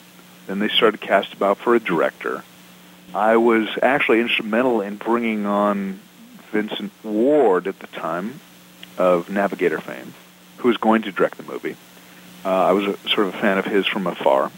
Then 0.48 0.60
they 0.60 0.70
started 0.70 1.00
cast 1.00 1.34
about 1.34 1.58
for 1.58 1.76
a 1.76 1.80
director. 1.80 2.44
I 3.14 3.38
was 3.38 3.68
actually 3.82 4.22
instrumental 4.22 4.82
in 4.82 4.96
bringing 4.96 5.46
on 5.46 6.00
Vincent 6.52 6.92
Ward 7.04 7.68
at 7.68 7.80
the 7.80 7.88
time 7.88 8.40
of 8.98 9.30
Navigator 9.30 9.80
fame, 9.80 10.14
who 10.58 10.68
was 10.68 10.78
going 10.78 11.04
to 11.04 11.12
direct 11.12 11.38
the 11.38 11.44
movie. 11.44 11.76
Uh, 12.44 12.50
I 12.50 12.72
was 12.72 12.88
a, 12.88 12.98
sort 13.10 13.28
of 13.28 13.36
a 13.36 13.38
fan 13.38 13.58
of 13.58 13.66
his 13.66 13.86
from 13.86 14.08
afar. 14.08 14.52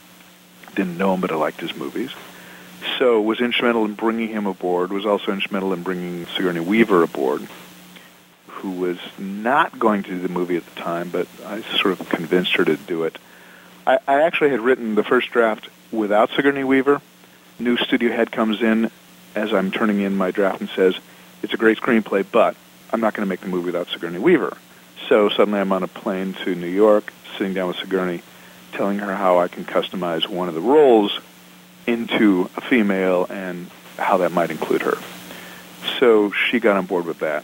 Didn't 0.75 0.97
know 0.97 1.13
him, 1.13 1.21
but 1.21 1.31
I 1.31 1.35
liked 1.35 1.61
his 1.61 1.75
movies. 1.75 2.11
So 2.97 3.21
was 3.21 3.39
instrumental 3.39 3.85
in 3.85 3.93
bringing 3.93 4.29
him 4.29 4.45
aboard. 4.45 4.91
Was 4.91 5.05
also 5.05 5.31
instrumental 5.31 5.73
in 5.73 5.83
bringing 5.83 6.25
Sigourney 6.27 6.59
Weaver 6.59 7.03
aboard, 7.03 7.47
who 8.47 8.71
was 8.71 8.97
not 9.17 9.79
going 9.79 10.03
to 10.03 10.09
do 10.09 10.19
the 10.19 10.29
movie 10.29 10.57
at 10.57 10.65
the 10.65 10.81
time, 10.81 11.09
but 11.09 11.27
I 11.45 11.61
sort 11.61 11.99
of 11.99 12.09
convinced 12.09 12.55
her 12.55 12.65
to 12.65 12.77
do 12.77 13.03
it. 13.03 13.17
I, 13.85 13.99
I 14.07 14.21
actually 14.23 14.51
had 14.51 14.61
written 14.61 14.95
the 14.95 15.03
first 15.03 15.31
draft 15.31 15.69
without 15.91 16.29
Sigourney 16.35 16.63
Weaver. 16.63 17.01
New 17.59 17.77
studio 17.77 18.11
head 18.11 18.31
comes 18.31 18.61
in 18.61 18.89
as 19.35 19.53
I'm 19.53 19.71
turning 19.71 20.01
in 20.01 20.15
my 20.15 20.31
draft 20.31 20.61
and 20.61 20.69
says, 20.69 20.95
it's 21.41 21.53
a 21.53 21.57
great 21.57 21.79
screenplay, 21.79 22.25
but 22.29 22.55
I'm 22.91 23.01
not 23.01 23.13
going 23.13 23.25
to 23.25 23.29
make 23.29 23.41
the 23.41 23.47
movie 23.47 23.65
without 23.67 23.89
Sigourney 23.89 24.19
Weaver. 24.19 24.55
So 25.09 25.29
suddenly 25.29 25.59
I'm 25.59 25.71
on 25.71 25.83
a 25.83 25.87
plane 25.87 26.33
to 26.45 26.55
New 26.55 26.67
York, 26.67 27.11
sitting 27.37 27.53
down 27.53 27.67
with 27.67 27.77
Sigourney, 27.77 28.21
telling 28.71 28.99
her 28.99 29.13
how 29.15 29.39
I 29.39 29.47
can 29.47 29.65
customize 29.65 30.27
one 30.27 30.47
of 30.47 30.55
the 30.55 30.61
roles 30.61 31.19
into 31.87 32.49
a 32.57 32.61
female 32.61 33.25
and 33.29 33.69
how 33.97 34.17
that 34.17 34.31
might 34.31 34.51
include 34.51 34.81
her. 34.81 34.97
So 35.99 36.31
she 36.31 36.59
got 36.59 36.77
on 36.77 36.85
board 36.85 37.05
with 37.05 37.19
that. 37.19 37.43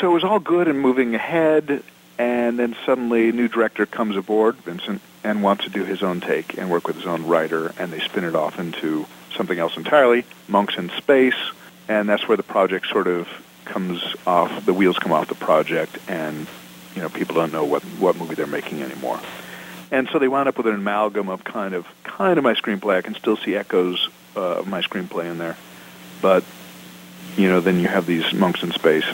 So 0.00 0.10
it 0.10 0.14
was 0.14 0.24
all 0.24 0.40
good 0.40 0.68
and 0.68 0.80
moving 0.80 1.14
ahead, 1.14 1.82
and 2.18 2.58
then 2.58 2.76
suddenly 2.84 3.28
a 3.28 3.32
new 3.32 3.48
director 3.48 3.86
comes 3.86 4.16
aboard, 4.16 4.56
Vincent, 4.56 5.00
and 5.22 5.42
wants 5.42 5.64
to 5.64 5.70
do 5.70 5.84
his 5.84 6.02
own 6.02 6.20
take 6.20 6.58
and 6.58 6.70
work 6.70 6.86
with 6.86 6.96
his 6.96 7.06
own 7.06 7.26
writer, 7.26 7.72
and 7.78 7.92
they 7.92 8.00
spin 8.00 8.24
it 8.24 8.34
off 8.34 8.58
into 8.58 9.06
something 9.36 9.58
else 9.58 9.76
entirely, 9.76 10.24
Monks 10.48 10.76
in 10.76 10.90
Space, 10.90 11.36
and 11.88 12.08
that's 12.08 12.26
where 12.26 12.36
the 12.36 12.42
project 12.42 12.86
sort 12.88 13.06
of 13.06 13.28
comes 13.64 14.02
off, 14.26 14.64
the 14.64 14.74
wheels 14.74 14.98
come 14.98 15.12
off 15.12 15.28
the 15.28 15.34
project, 15.34 15.98
and 16.08 16.46
you 16.94 17.02
know 17.02 17.08
people 17.08 17.34
don't 17.34 17.52
know 17.52 17.64
what 17.64 17.82
what 17.98 18.16
movie 18.16 18.34
they're 18.34 18.46
making 18.46 18.82
anymore. 18.82 19.20
And 19.90 20.08
so 20.12 20.18
they 20.18 20.28
wound 20.28 20.48
up 20.48 20.56
with 20.56 20.66
an 20.66 20.74
amalgam 20.74 21.28
of 21.28 21.44
kind 21.44 21.74
of 21.74 21.86
kind 22.02 22.38
of 22.38 22.44
my 22.44 22.54
screenplay. 22.54 22.96
I 22.96 23.02
can 23.02 23.14
still 23.14 23.36
see 23.36 23.54
echoes 23.54 24.08
uh, 24.36 24.58
of 24.58 24.66
my 24.66 24.82
screenplay 24.82 25.26
in 25.30 25.38
there, 25.38 25.56
but 26.20 26.44
you 27.36 27.48
know 27.48 27.60
then 27.60 27.78
you 27.78 27.88
have 27.88 28.06
these 28.06 28.32
monks 28.32 28.62
in 28.62 28.72
space 28.72 29.04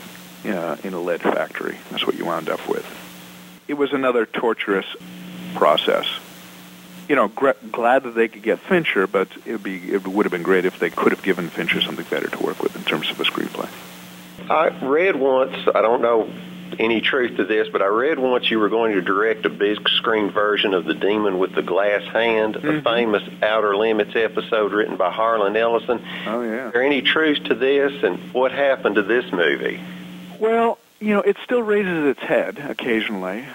uh, 0.44 0.76
in 0.82 0.94
a 0.94 1.00
lead 1.00 1.20
factory. 1.20 1.76
That's 1.90 2.06
what 2.06 2.16
you 2.16 2.24
wound 2.24 2.48
up 2.48 2.66
with. 2.68 2.86
It 3.68 3.74
was 3.74 3.92
another 3.92 4.26
torturous 4.26 4.86
process. 5.54 6.06
You 7.08 7.16
know, 7.16 7.28
gr- 7.28 7.50
glad 7.70 8.04
that 8.04 8.14
they 8.14 8.28
could 8.28 8.42
get 8.42 8.58
Fincher, 8.60 9.06
but 9.06 9.28
it 9.44 9.52
would 9.52 9.62
be 9.62 9.92
it 9.92 10.06
would 10.06 10.24
have 10.24 10.32
been 10.32 10.42
great 10.42 10.64
if 10.64 10.78
they 10.78 10.90
could 10.90 11.12
have 11.12 11.22
given 11.22 11.50
Fincher 11.50 11.82
something 11.82 12.06
better 12.08 12.28
to 12.28 12.38
work 12.42 12.62
with 12.62 12.74
in 12.76 12.82
terms 12.84 13.10
of 13.10 13.20
a 13.20 13.24
screenplay. 13.24 13.68
I 14.48 14.68
read 14.84 15.16
once, 15.16 15.54
I 15.74 15.82
don't 15.82 16.00
know 16.00 16.28
any 16.78 17.00
truth 17.00 17.36
to 17.36 17.44
this, 17.44 17.68
but 17.68 17.82
I 17.82 17.86
read 17.86 18.18
once 18.18 18.50
you 18.50 18.58
were 18.58 18.68
going 18.68 18.92
to 18.94 19.02
direct 19.02 19.46
a 19.46 19.50
big 19.50 19.88
screen 19.88 20.30
version 20.30 20.74
of 20.74 20.84
The 20.84 20.94
Demon 20.94 21.38
with 21.38 21.54
the 21.54 21.62
Glass 21.62 22.02
Hand, 22.12 22.54
mm-hmm. 22.54 22.68
a 22.68 22.82
famous 22.82 23.22
Outer 23.42 23.76
Limits 23.76 24.14
episode 24.14 24.72
written 24.72 24.96
by 24.96 25.10
Harlan 25.10 25.56
Ellison. 25.56 26.04
Oh, 26.26 26.42
yeah. 26.42 26.68
Is 26.68 26.72
there 26.72 26.82
any 26.82 27.02
truth 27.02 27.44
to 27.44 27.54
this, 27.54 28.02
and 28.02 28.32
what 28.32 28.52
happened 28.52 28.96
to 28.96 29.02
this 29.02 29.30
movie? 29.32 29.80
Well, 30.38 30.78
you 31.00 31.14
know, 31.14 31.20
it 31.20 31.36
still 31.44 31.62
raises 31.62 32.06
its 32.06 32.20
head 32.20 32.58
occasionally. 32.58 33.46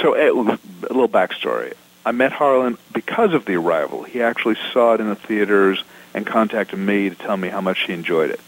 So, 0.00 0.14
a 0.16 0.30
little 0.32 1.08
backstory. 1.08 1.74
I 2.06 2.12
met 2.12 2.32
Harlan 2.32 2.78
because 2.92 3.34
of 3.34 3.44
The 3.44 3.56
Arrival. 3.56 4.04
He 4.04 4.22
actually 4.22 4.56
saw 4.72 4.94
it 4.94 5.00
in 5.00 5.08
the 5.08 5.16
theaters 5.16 5.82
and 6.12 6.26
contacted 6.26 6.78
me 6.78 7.10
to 7.10 7.16
tell 7.16 7.36
me 7.36 7.48
how 7.48 7.60
much 7.60 7.80
he 7.86 7.92
enjoyed 7.92 8.30
it 8.30 8.40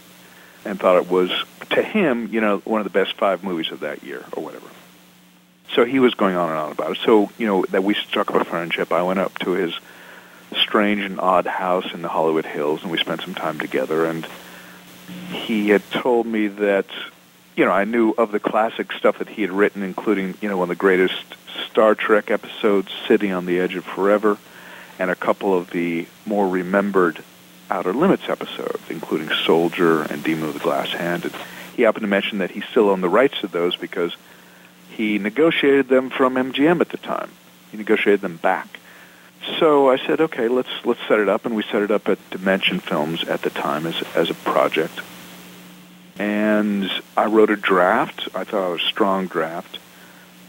and 0.66 0.78
thought 0.78 0.96
it 0.96 1.11
was, 1.11 1.30
to 1.70 1.82
him, 1.82 2.28
you 2.32 2.40
know, 2.40 2.58
one 2.58 2.80
of 2.80 2.85
the 2.85 2.90
best 2.90 3.14
five 3.14 3.44
movies 3.44 3.70
of 3.73 3.80
that 3.80 4.02
year 4.02 4.25
or 4.32 4.42
whatever. 4.42 4.66
So 5.75 5.85
he 5.85 5.99
was 5.99 6.14
going 6.14 6.37
on 6.37 6.50
and 6.50 6.58
on 6.58 6.73
about 6.73 6.92
it. 6.92 6.99
So, 7.04 7.30
you 7.38 7.46
know, 7.46 7.64
that 7.70 7.85
we 7.85 7.94
struck 7.94 8.30
up 8.30 8.40
a 8.40 8.44
friendship. 8.44 8.92
I 8.92 9.02
went 9.02 9.18
up 9.18 9.38
to 9.40 9.52
his 9.52 9.78
strange 10.56 11.02
and 11.02 11.20
odd 11.20 11.46
house 11.46 11.92
in 11.92 12.02
the 12.02 12.08
Hollywood 12.08 12.46
Hills 12.46 12.82
and 12.82 12.90
we 12.90 12.99
spent 12.99 13.20
some 13.23 13.35
time 13.35 13.58
together 13.58 14.06
and 14.06 14.26
he 15.30 15.68
had 15.68 15.82
told 15.90 16.25
me 16.26 16.46
that 16.46 16.87
you 17.56 17.64
know, 17.64 17.70
I 17.70 17.85
knew 17.85 18.14
of 18.16 18.32
the 18.32 18.38
classic 18.38 18.92
stuff 18.92 19.18
that 19.18 19.28
he 19.28 19.42
had 19.42 19.50
written, 19.50 19.82
including, 19.82 20.35
you 20.42 20.49
know, 20.49 20.58
one 20.58 20.66
of 20.70 20.76
the 20.76 20.80
greatest 20.80 21.25
Star 21.70 21.94
Trek 21.94 22.30
episodes, 22.30 22.92
City 23.08 23.32
on 23.32 23.46
the 23.46 23.58
Edge 23.58 23.75
of 23.76 23.85
Forever, 23.85 24.37
and 24.99 25.11
a 25.11 25.14
couple 25.14 25.56
of 25.56 25.70
the 25.70 26.06
more 26.26 26.46
remembered 26.46 27.23
Outer 27.70 27.92
Limits 27.92 28.28
episodes, 28.28 28.82
including 28.90 29.30
Soldier 29.44 30.02
and 30.02 30.23
Demon 30.23 30.46
with 30.46 30.54
the 30.54 30.62
Glass 30.62 30.88
Hand. 30.88 31.25
And 31.25 31.35
he 31.75 31.82
happened 31.82 32.02
to 32.02 32.08
mention 32.08 32.38
that 32.38 32.50
he 32.50 32.61
still 32.62 32.90
owned 32.90 33.02
the 33.02 33.08
rights 33.08 33.40
to 33.40 33.49
those 33.49 33.76
because 33.76 34.14
he 34.90 35.18
negotiated 35.18 35.88
them 35.88 36.11
from 36.11 36.35
MGM 36.35 36.80
at 36.80 36.88
the 36.88 36.96
time. 36.96 37.30
He 37.70 37.76
negotiated 37.76 38.20
them 38.20 38.37
back. 38.37 38.80
So 39.58 39.90
I 39.90 39.99
said, 39.99 40.20
okay, 40.20 40.49
let's 40.49 40.70
let's 40.85 41.00
set 41.06 41.20
it 41.20 41.28
up, 41.28 41.46
and 41.46 41.54
we 41.54 41.62
set 41.62 41.82
it 41.82 41.90
up 41.90 42.08
at 42.08 42.18
Dimension 42.30 42.80
Films 42.80 43.25
at 43.25 43.42
the 43.42 43.50
time 43.50 43.87
as 43.87 44.02
as 44.14 44.30
a 44.30 44.35
project 44.35 45.00
and 46.18 46.90
I 47.16 47.26
wrote 47.26 47.50
a 47.50 47.56
draft. 47.56 48.28
I 48.35 48.44
thought 48.44 48.68
it 48.68 48.73
was 48.73 48.82
a 48.82 48.87
strong 48.87 49.26
draft. 49.26 49.78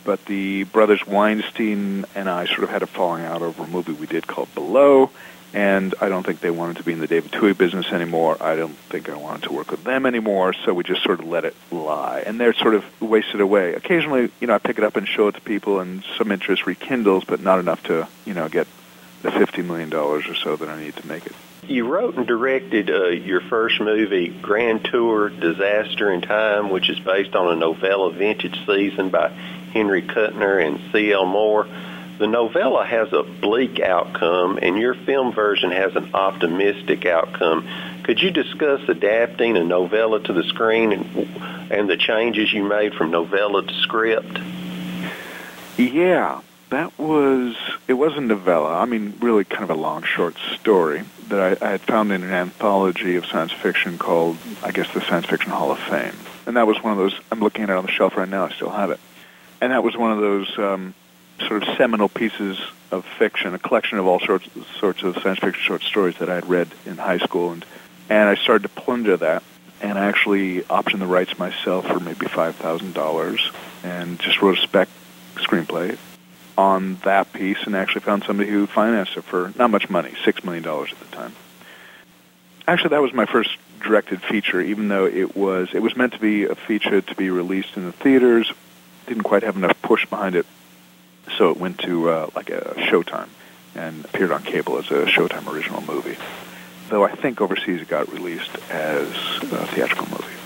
But 0.03 0.25
the 0.25 0.63
brothers 0.63 1.05
Weinstein 1.05 2.05
and 2.15 2.29
I 2.29 2.45
sort 2.45 2.63
of 2.63 2.69
had 2.69 2.81
a 2.81 2.87
falling 2.87 3.25
out 3.25 3.41
over 3.41 3.63
a 3.63 3.67
movie 3.67 3.91
we 3.91 4.07
did 4.07 4.25
called 4.25 4.53
Below, 4.55 5.09
and 5.53 5.95
I 6.01 6.09
don't 6.09 6.25
think 6.25 6.39
they 6.39 6.51
wanted 6.51 6.77
to 6.77 6.83
be 6.83 6.93
in 6.93 6.99
the 6.99 7.07
David 7.07 7.31
Twohy 7.31 7.57
business 7.57 7.87
anymore. 7.91 8.37
I 8.41 8.55
don't 8.55 8.75
think 8.75 9.09
I 9.09 9.15
wanted 9.15 9.43
to 9.43 9.53
work 9.53 9.71
with 9.71 9.83
them 9.83 10.05
anymore, 10.05 10.53
so 10.53 10.73
we 10.73 10.83
just 10.83 11.03
sort 11.03 11.19
of 11.19 11.27
let 11.27 11.45
it 11.45 11.55
lie. 11.71 12.23
And 12.25 12.39
they're 12.39 12.53
sort 12.53 12.75
of 12.75 12.83
wasted 13.01 13.41
away. 13.41 13.73
Occasionally, 13.73 14.29
you 14.39 14.47
know, 14.47 14.55
I 14.55 14.59
pick 14.59 14.77
it 14.77 14.83
up 14.83 14.95
and 14.97 15.07
show 15.07 15.29
it 15.29 15.35
to 15.35 15.41
people, 15.41 15.79
and 15.79 16.03
some 16.17 16.31
interest 16.31 16.65
rekindles, 16.65 17.23
but 17.23 17.41
not 17.41 17.59
enough 17.59 17.81
to, 17.83 18.07
you 18.25 18.33
know, 18.33 18.49
get 18.49 18.67
the 19.21 19.29
$50 19.29 19.65
million 19.65 19.93
or 19.93 20.21
so 20.21 20.55
that 20.55 20.69
I 20.69 20.79
need 20.81 20.95
to 20.97 21.07
make 21.07 21.25
it. 21.25 21.33
You 21.63 21.87
wrote 21.87 22.15
and 22.15 22.25
directed 22.25 22.89
uh, 22.89 23.07
your 23.07 23.41
first 23.41 23.81
movie, 23.81 24.29
Grand 24.29 24.85
Tour 24.85 25.29
Disaster 25.29 26.11
in 26.13 26.21
Time, 26.21 26.69
which 26.69 26.89
is 26.89 26.99
based 26.99 27.35
on 27.35 27.51
a 27.51 27.55
novella, 27.55 28.13
Vintage 28.13 28.65
Season, 28.65 29.09
by 29.09 29.29
Henry 29.73 30.01
Kuttner 30.01 30.65
and 30.65 30.79
C.L. 30.93 31.25
Moore. 31.25 31.67
The 32.17 32.27
novella 32.27 32.83
has 32.83 33.13
a 33.13 33.21
bleak 33.21 33.79
outcome, 33.79 34.57
and 34.59 34.77
your 34.77 34.95
film 34.95 35.33
version 35.33 35.71
has 35.71 35.95
an 35.95 36.15
optimistic 36.15 37.05
outcome. 37.05 37.67
Could 38.03 38.19
you 38.19 38.31
discuss 38.31 38.81
adapting 38.89 39.55
a 39.55 39.63
novella 39.63 40.19
to 40.21 40.33
the 40.33 40.43
screen 40.43 40.93
and, 40.93 41.71
and 41.71 41.89
the 41.89 41.97
changes 41.97 42.51
you 42.51 42.63
made 42.63 42.95
from 42.95 43.11
novella 43.11 43.63
to 43.63 43.73
script? 43.81 44.39
Yeah, 45.77 46.41
that 46.69 46.97
was 46.97 47.55
it 47.87 47.93
was 47.93 48.17
a 48.17 48.21
novella. 48.21 48.73
I 48.73 48.85
mean, 48.85 49.13
really 49.19 49.43
kind 49.43 49.63
of 49.63 49.69
a 49.69 49.79
long 49.79 50.01
short 50.01 50.37
story 50.55 51.03
that 51.27 51.61
I, 51.61 51.65
I 51.65 51.71
had 51.71 51.81
found 51.81 52.11
in 52.11 52.23
an 52.23 52.31
anthology 52.31 53.15
of 53.17 53.27
science 53.27 53.51
fiction 53.51 53.99
called, 53.99 54.37
I 54.63 54.71
guess, 54.71 54.91
the 54.93 55.01
Science 55.01 55.27
Fiction 55.27 55.51
Hall 55.51 55.71
of 55.71 55.79
Fame. 55.79 56.15
And 56.47 56.57
that 56.57 56.65
was 56.65 56.81
one 56.81 56.93
of 56.93 56.97
those. 56.97 57.19
I'm 57.31 57.41
looking 57.41 57.63
at 57.63 57.69
it 57.69 57.75
on 57.75 57.85
the 57.85 57.91
shelf 57.91 58.17
right 58.17 58.27
now. 58.27 58.45
I 58.45 58.51
still 58.53 58.71
have 58.71 58.89
it. 58.89 58.99
And 59.61 59.71
that 59.71 59.83
was 59.83 59.95
one 59.95 60.11
of 60.11 60.19
those 60.19 60.57
um, 60.57 60.93
sort 61.47 61.63
of 61.63 61.77
seminal 61.77 62.09
pieces 62.09 62.59
of 62.91 63.05
fiction, 63.05 63.53
a 63.53 63.59
collection 63.59 63.97
of 63.97 64.07
all 64.07 64.19
sorts 64.19 64.47
sorts 64.79 65.03
of 65.03 65.17
science 65.17 65.39
fiction 65.39 65.61
short 65.61 65.83
stories 65.83 66.17
that 66.17 66.29
I 66.29 66.35
had 66.35 66.49
read 66.49 66.69
in 66.85 66.97
high 66.97 67.17
school, 67.19 67.51
and 67.51 67.65
and 68.09 68.29
I 68.29 68.35
started 68.35 68.63
to 68.63 68.69
plunder 68.69 69.17
that, 69.17 69.43
and 69.81 69.97
I 69.97 70.05
actually 70.05 70.61
optioned 70.61 70.99
the 70.99 71.07
rights 71.07 71.37
myself 71.37 71.87
for 71.87 71.99
maybe 71.99 72.27
five 72.27 72.55
thousand 72.55 72.93
dollars, 72.93 73.51
and 73.83 74.19
just 74.19 74.41
wrote 74.41 74.57
a 74.57 74.61
spec 74.61 74.87
screenplay 75.35 75.97
on 76.57 76.95
that 77.03 77.31
piece 77.33 77.59
and 77.65 77.75
actually 77.75 78.01
found 78.01 78.23
somebody 78.23 78.49
who 78.49 78.65
financed 78.65 79.15
it 79.15 79.23
for 79.23 79.53
not 79.57 79.69
much 79.69 79.89
money, 79.89 80.13
six 80.25 80.43
million 80.43 80.63
dollars 80.63 80.91
at 80.91 80.99
the 80.99 81.15
time. 81.15 81.33
Actually, 82.67 82.89
that 82.89 83.01
was 83.01 83.13
my 83.13 83.25
first 83.25 83.55
directed 83.81 84.21
feature, 84.23 84.59
even 84.59 84.87
though 84.87 85.05
it 85.05 85.35
was 85.35 85.69
it 85.73 85.81
was 85.81 85.95
meant 85.95 86.13
to 86.13 86.19
be 86.19 86.45
a 86.45 86.55
feature 86.55 87.01
to 87.01 87.15
be 87.15 87.29
released 87.29 87.77
in 87.77 87.85
the 87.85 87.91
theaters. 87.91 88.51
Didn't 89.05 89.23
quite 89.23 89.43
have 89.43 89.55
enough 89.55 89.81
push 89.81 90.05
behind 90.05 90.35
it, 90.35 90.45
so 91.37 91.51
it 91.51 91.57
went 91.57 91.79
to 91.79 92.09
uh, 92.09 92.29
like 92.35 92.49
a 92.49 92.73
Showtime 92.77 93.29
and 93.75 94.05
appeared 94.05 94.31
on 94.31 94.43
cable 94.43 94.77
as 94.77 94.85
a 94.91 95.05
Showtime 95.05 95.51
original 95.51 95.81
movie. 95.81 96.17
Though 96.89 97.03
I 97.03 97.15
think 97.15 97.41
overseas 97.41 97.81
it 97.81 97.87
got 97.87 98.11
released 98.11 98.55
as 98.69 99.07
a 99.07 99.67
theatrical 99.67 100.07
movie. 100.09 100.37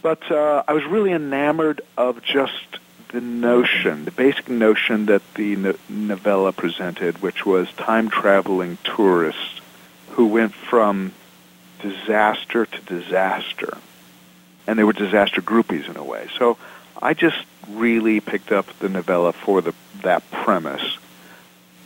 But 0.00 0.30
uh, 0.30 0.62
I 0.66 0.72
was 0.72 0.84
really 0.84 1.12
enamored 1.12 1.80
of 1.96 2.22
just 2.22 2.78
the 3.08 3.20
notion, 3.20 4.04
the 4.04 4.10
basic 4.10 4.48
notion 4.48 5.06
that 5.06 5.22
the 5.34 5.56
no- 5.56 5.76
novella 5.88 6.52
presented, 6.52 7.20
which 7.20 7.44
was 7.44 7.70
time 7.72 8.10
traveling 8.10 8.78
tourists 8.84 9.60
who 10.10 10.26
went 10.26 10.54
from 10.54 11.12
disaster 11.80 12.66
to 12.66 12.80
disaster. 12.82 13.76
And 14.66 14.78
they 14.78 14.84
were 14.84 14.92
disaster 14.92 15.40
groupies 15.40 15.88
in 15.88 15.96
a 15.96 16.04
way. 16.04 16.28
So 16.38 16.58
I 17.00 17.14
just 17.14 17.38
really 17.68 18.20
picked 18.20 18.52
up 18.52 18.66
the 18.78 18.88
novella 18.88 19.32
for 19.32 19.60
the 19.60 19.74
that 20.02 20.28
premise. 20.30 20.98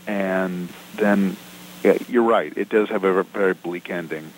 And 0.07 0.69
then, 0.97 1.37
yeah, 1.83 1.99
you're 2.09 2.23
right, 2.23 2.52
it 2.57 2.69
does 2.69 2.88
have 2.88 3.04
a 3.04 3.23
very 3.23 3.54
bleak 3.54 3.90
ending. 3.90 4.33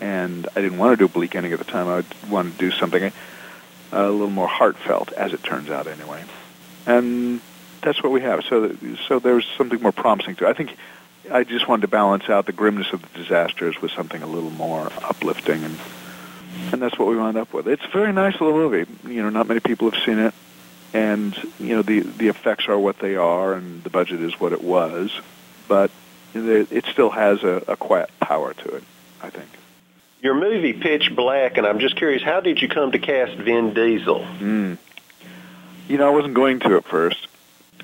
And 0.00 0.48
I 0.56 0.60
didn't 0.62 0.78
want 0.78 0.92
to 0.92 0.96
do 0.96 1.04
a 1.04 1.08
bleak 1.08 1.34
ending 1.34 1.52
at 1.52 1.58
the 1.58 1.64
time. 1.64 1.88
I 1.88 2.04
wanted 2.30 2.52
to 2.52 2.58
do 2.58 2.70
something 2.70 3.04
uh, 3.04 3.10
a 3.92 4.10
little 4.10 4.30
more 4.30 4.48
heartfelt, 4.48 5.12
as 5.12 5.32
it 5.32 5.42
turns 5.42 5.68
out, 5.68 5.86
anyway. 5.86 6.24
And 6.86 7.40
that's 7.82 8.02
what 8.02 8.10
we 8.12 8.22
have. 8.22 8.44
So, 8.44 8.74
so 9.08 9.18
there's 9.18 9.46
something 9.58 9.80
more 9.82 9.92
promising 9.92 10.36
to. 10.36 10.48
I 10.48 10.54
think 10.54 10.74
I 11.30 11.44
just 11.44 11.68
wanted 11.68 11.82
to 11.82 11.88
balance 11.88 12.28
out 12.28 12.46
the 12.46 12.52
grimness 12.52 12.92
of 12.92 13.02
the 13.02 13.18
disasters 13.18 13.80
with 13.82 13.92
something 13.92 14.22
a 14.22 14.26
little 14.26 14.50
more 14.50 14.90
uplifting, 15.02 15.64
and 15.64 15.76
and 16.72 16.80
that's 16.82 16.98
what 16.98 17.08
we 17.08 17.16
wound 17.16 17.36
up 17.36 17.52
with. 17.52 17.66
It's 17.68 17.84
a 17.84 17.88
very 17.88 18.12
nice 18.12 18.40
little 18.40 18.56
movie. 18.56 18.90
You 19.08 19.22
know, 19.22 19.30
not 19.30 19.48
many 19.48 19.60
people 19.60 19.90
have 19.90 20.02
seen 20.02 20.18
it, 20.18 20.34
and 20.92 21.36
you 21.58 21.76
know 21.76 21.82
the 21.82 22.00
the 22.00 22.28
effects 22.28 22.68
are 22.68 22.78
what 22.78 22.98
they 22.98 23.16
are, 23.16 23.54
and 23.54 23.82
the 23.82 23.90
budget 23.90 24.20
is 24.20 24.38
what 24.40 24.52
it 24.52 24.62
was, 24.62 25.12
but 25.68 25.90
it 26.34 26.84
still 26.86 27.10
has 27.10 27.42
a, 27.42 27.62
a 27.68 27.76
quiet 27.76 28.10
power 28.20 28.54
to 28.54 28.68
it. 28.76 28.84
I 29.22 29.30
think 29.30 29.48
your 30.22 30.34
movie 30.34 30.72
Pitch 30.72 31.14
Black, 31.14 31.56
and 31.56 31.66
I'm 31.66 31.78
just 31.78 31.96
curious, 31.96 32.22
how 32.22 32.40
did 32.40 32.60
you 32.60 32.68
come 32.68 32.92
to 32.92 32.98
cast 32.98 33.36
Vin 33.36 33.74
Diesel? 33.74 34.20
Mm. 34.38 34.78
You 35.88 35.98
know, 35.98 36.06
I 36.06 36.10
wasn't 36.10 36.34
going 36.34 36.60
to 36.60 36.76
at 36.76 36.84
first. 36.84 37.26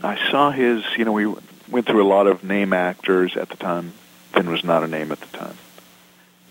I 0.03 0.17
saw 0.31 0.51
his. 0.51 0.85
You 0.97 1.05
know, 1.05 1.13
we 1.13 1.27
went 1.69 1.87
through 1.87 2.03
a 2.03 2.09
lot 2.09 2.27
of 2.27 2.45
name 2.45 2.73
actors 2.73 3.37
at 3.37 3.49
the 3.49 3.57
time. 3.57 3.93
Vin 4.33 4.51
was 4.51 4.63
not 4.63 4.85
a 4.85 4.87
name 4.87 5.13
at 5.13 5.21
the 5.21 5.37
time, 5.37 5.57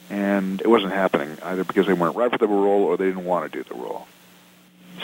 and 0.10 0.62
it 0.62 0.68
wasn't 0.68 0.94
happening 0.94 1.38
either 1.44 1.64
because 1.64 1.88
they 1.88 1.94
weren't 1.94 2.16
right 2.16 2.32
for 2.32 2.38
the 2.38 2.48
role 2.48 2.84
or 2.84 2.98
they 2.98 3.06
didn't 3.06 3.26
want 3.26 3.52
to 3.52 3.64
do 3.64 3.68
the 3.68 3.76
role. 3.76 4.08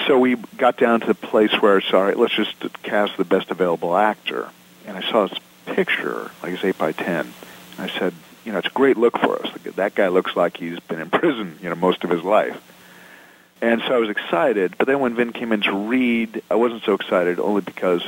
So 0.08 0.18
we 0.18 0.36
got 0.58 0.78
down 0.78 1.02
to 1.02 1.08
the 1.08 1.14
place 1.14 1.52
where, 1.62 1.82
sorry, 1.82 2.16
let's 2.16 2.34
just 2.34 2.56
cast 2.84 3.18
the 3.18 3.26
best 3.26 3.52
available 3.52 3.96
actor. 3.96 4.50
And 4.86 4.98
I 4.98 5.02
saw 5.02 5.28
his 5.28 5.38
picture, 5.66 6.32
like 6.42 6.54
it's 6.54 6.64
eight 6.64 6.78
by 6.78 6.92
ten. 6.92 7.34
And 7.78 7.92
I 7.92 8.00
said, 8.00 8.14
you 8.46 8.52
know, 8.52 8.60
it's 8.60 8.68
a 8.68 8.72
great 8.72 8.98
look 8.98 9.18
for 9.18 9.44
us. 9.44 9.52
That 9.76 9.96
guy 9.96 10.08
looks 10.08 10.36
like 10.36 10.58
he's 10.58 10.80
been 10.80 11.00
in 11.00 11.10
prison, 11.12 11.58
you 11.62 11.70
know, 11.70 11.76
most 11.76 12.04
of 12.04 12.10
his 12.10 12.24
life. 12.24 12.60
And 13.62 13.82
so 13.82 13.94
I 13.94 13.98
was 14.00 14.10
excited, 14.10 14.76
but 14.78 14.88
then 14.88 15.00
when 15.00 15.14
Vin 15.14 15.34
came 15.34 15.52
in 15.52 15.62
to 15.62 15.72
read, 15.72 16.42
I 16.50 16.56
wasn't 16.56 16.84
so 16.84 16.96
excited 16.96 17.40
only 17.40 17.62
because 17.62 18.02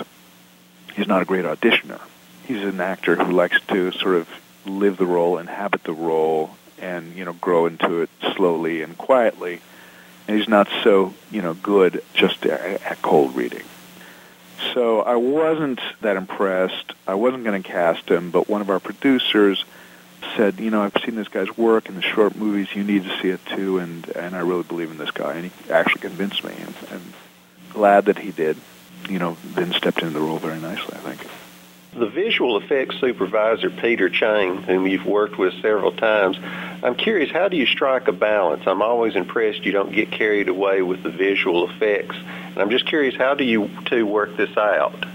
he's 0.96 1.06
not 1.06 1.22
a 1.22 1.26
great 1.26 1.46
auditioner. 1.46 2.02
He's 2.48 2.64
an 2.64 2.82
actor 2.82 3.16
who 3.16 3.32
likes 3.32 3.60
to 3.68 3.92
sort 3.92 4.16
of 4.16 4.28
live 4.66 4.98
the 4.98 5.06
role, 5.06 5.38
inhabit 5.38 5.84
the 5.84 5.94
role, 5.94 6.56
and, 6.80 7.16
you 7.16 7.26
know, 7.26 7.34
grow 7.34 7.66
into 7.66 8.02
it 8.02 8.10
slowly 8.36 8.82
and 8.82 8.98
quietly. 8.98 9.62
And 10.28 10.38
he's 10.38 10.48
not 10.48 10.68
so, 10.84 11.14
you 11.32 11.42
know, 11.42 11.54
good 11.54 12.04
just 12.14 12.46
at 12.46 13.02
cold 13.02 13.36
reading. 13.36 13.64
So 14.74 15.02
I 15.02 15.16
wasn't 15.16 15.82
that 16.02 16.16
impressed. 16.16 16.94
I 17.06 17.16
wasn't 17.16 17.44
going 17.44 17.62
to 17.62 17.68
cast 17.68 18.10
him, 18.10 18.32
but 18.32 18.48
one 18.48 18.62
of 18.62 18.70
our 18.70 18.80
producers 18.80 19.66
said, 20.38 20.60
you 20.60 20.70
know, 20.70 20.82
I've 20.82 20.94
seen 21.04 21.16
this 21.16 21.28
guy's 21.28 21.58
work 21.58 21.90
in 21.90 21.96
the 21.96 22.02
short 22.02 22.36
movies. 22.36 22.74
You 22.74 22.84
need 22.84 23.04
to 23.04 23.22
see 23.22 23.30
it 23.30 23.46
too, 23.46 23.80
and 23.80 24.08
and 24.16 24.36
I 24.36 24.40
really 24.40 24.64
believe 24.64 24.90
in 24.90 24.98
this 24.98 25.12
guy. 25.12 25.34
And 25.34 25.52
he 25.52 25.72
actually 25.72 26.02
convinced 26.02 26.44
me, 26.44 26.54
and, 26.58 26.76
and 26.92 27.14
glad 27.72 28.06
that 28.06 28.18
he 28.18 28.32
did. 28.32 28.58
You 29.10 29.20
know, 29.20 29.38
then 29.44 29.74
stepped 29.74 30.02
into 30.02 30.14
the 30.14 30.22
role 30.22 30.40
very 30.40 30.60
nicely, 30.60 30.96
I 30.96 31.00
think. 31.00 31.30
The 31.96 32.08
visual 32.08 32.58
effects 32.58 32.96
supervisor, 33.00 33.70
Peter 33.70 34.10
Chiang, 34.10 34.64
whom 34.64 34.88
you've 34.88 35.06
worked 35.06 35.38
with 35.38 35.54
several 35.62 35.92
times, 35.92 36.38
I'm 36.84 36.96
curious, 36.96 37.32
how 37.32 37.50
do 37.50 37.56
you 37.56 37.68
strike 37.68 38.08
a 38.08 38.12
balance? 38.12 38.64
I'm 38.66 38.82
always 38.82 39.16
impressed 39.16 39.64
you 39.64 39.72
don't 39.72 39.92
get 39.92 40.12
carried 40.12 40.50
away 40.50 40.82
with 40.82 41.04
the 41.04 41.12
visual 41.12 41.70
effects. 41.70 42.16
And 42.16 42.58
I'm 42.58 42.72
just 42.72 42.88
curious, 42.88 43.16
how 43.16 43.36
do 43.36 43.44
you 43.44 43.70
two 43.86 44.08
work 44.08 44.36
this 44.36 44.58
out? 44.58 45.06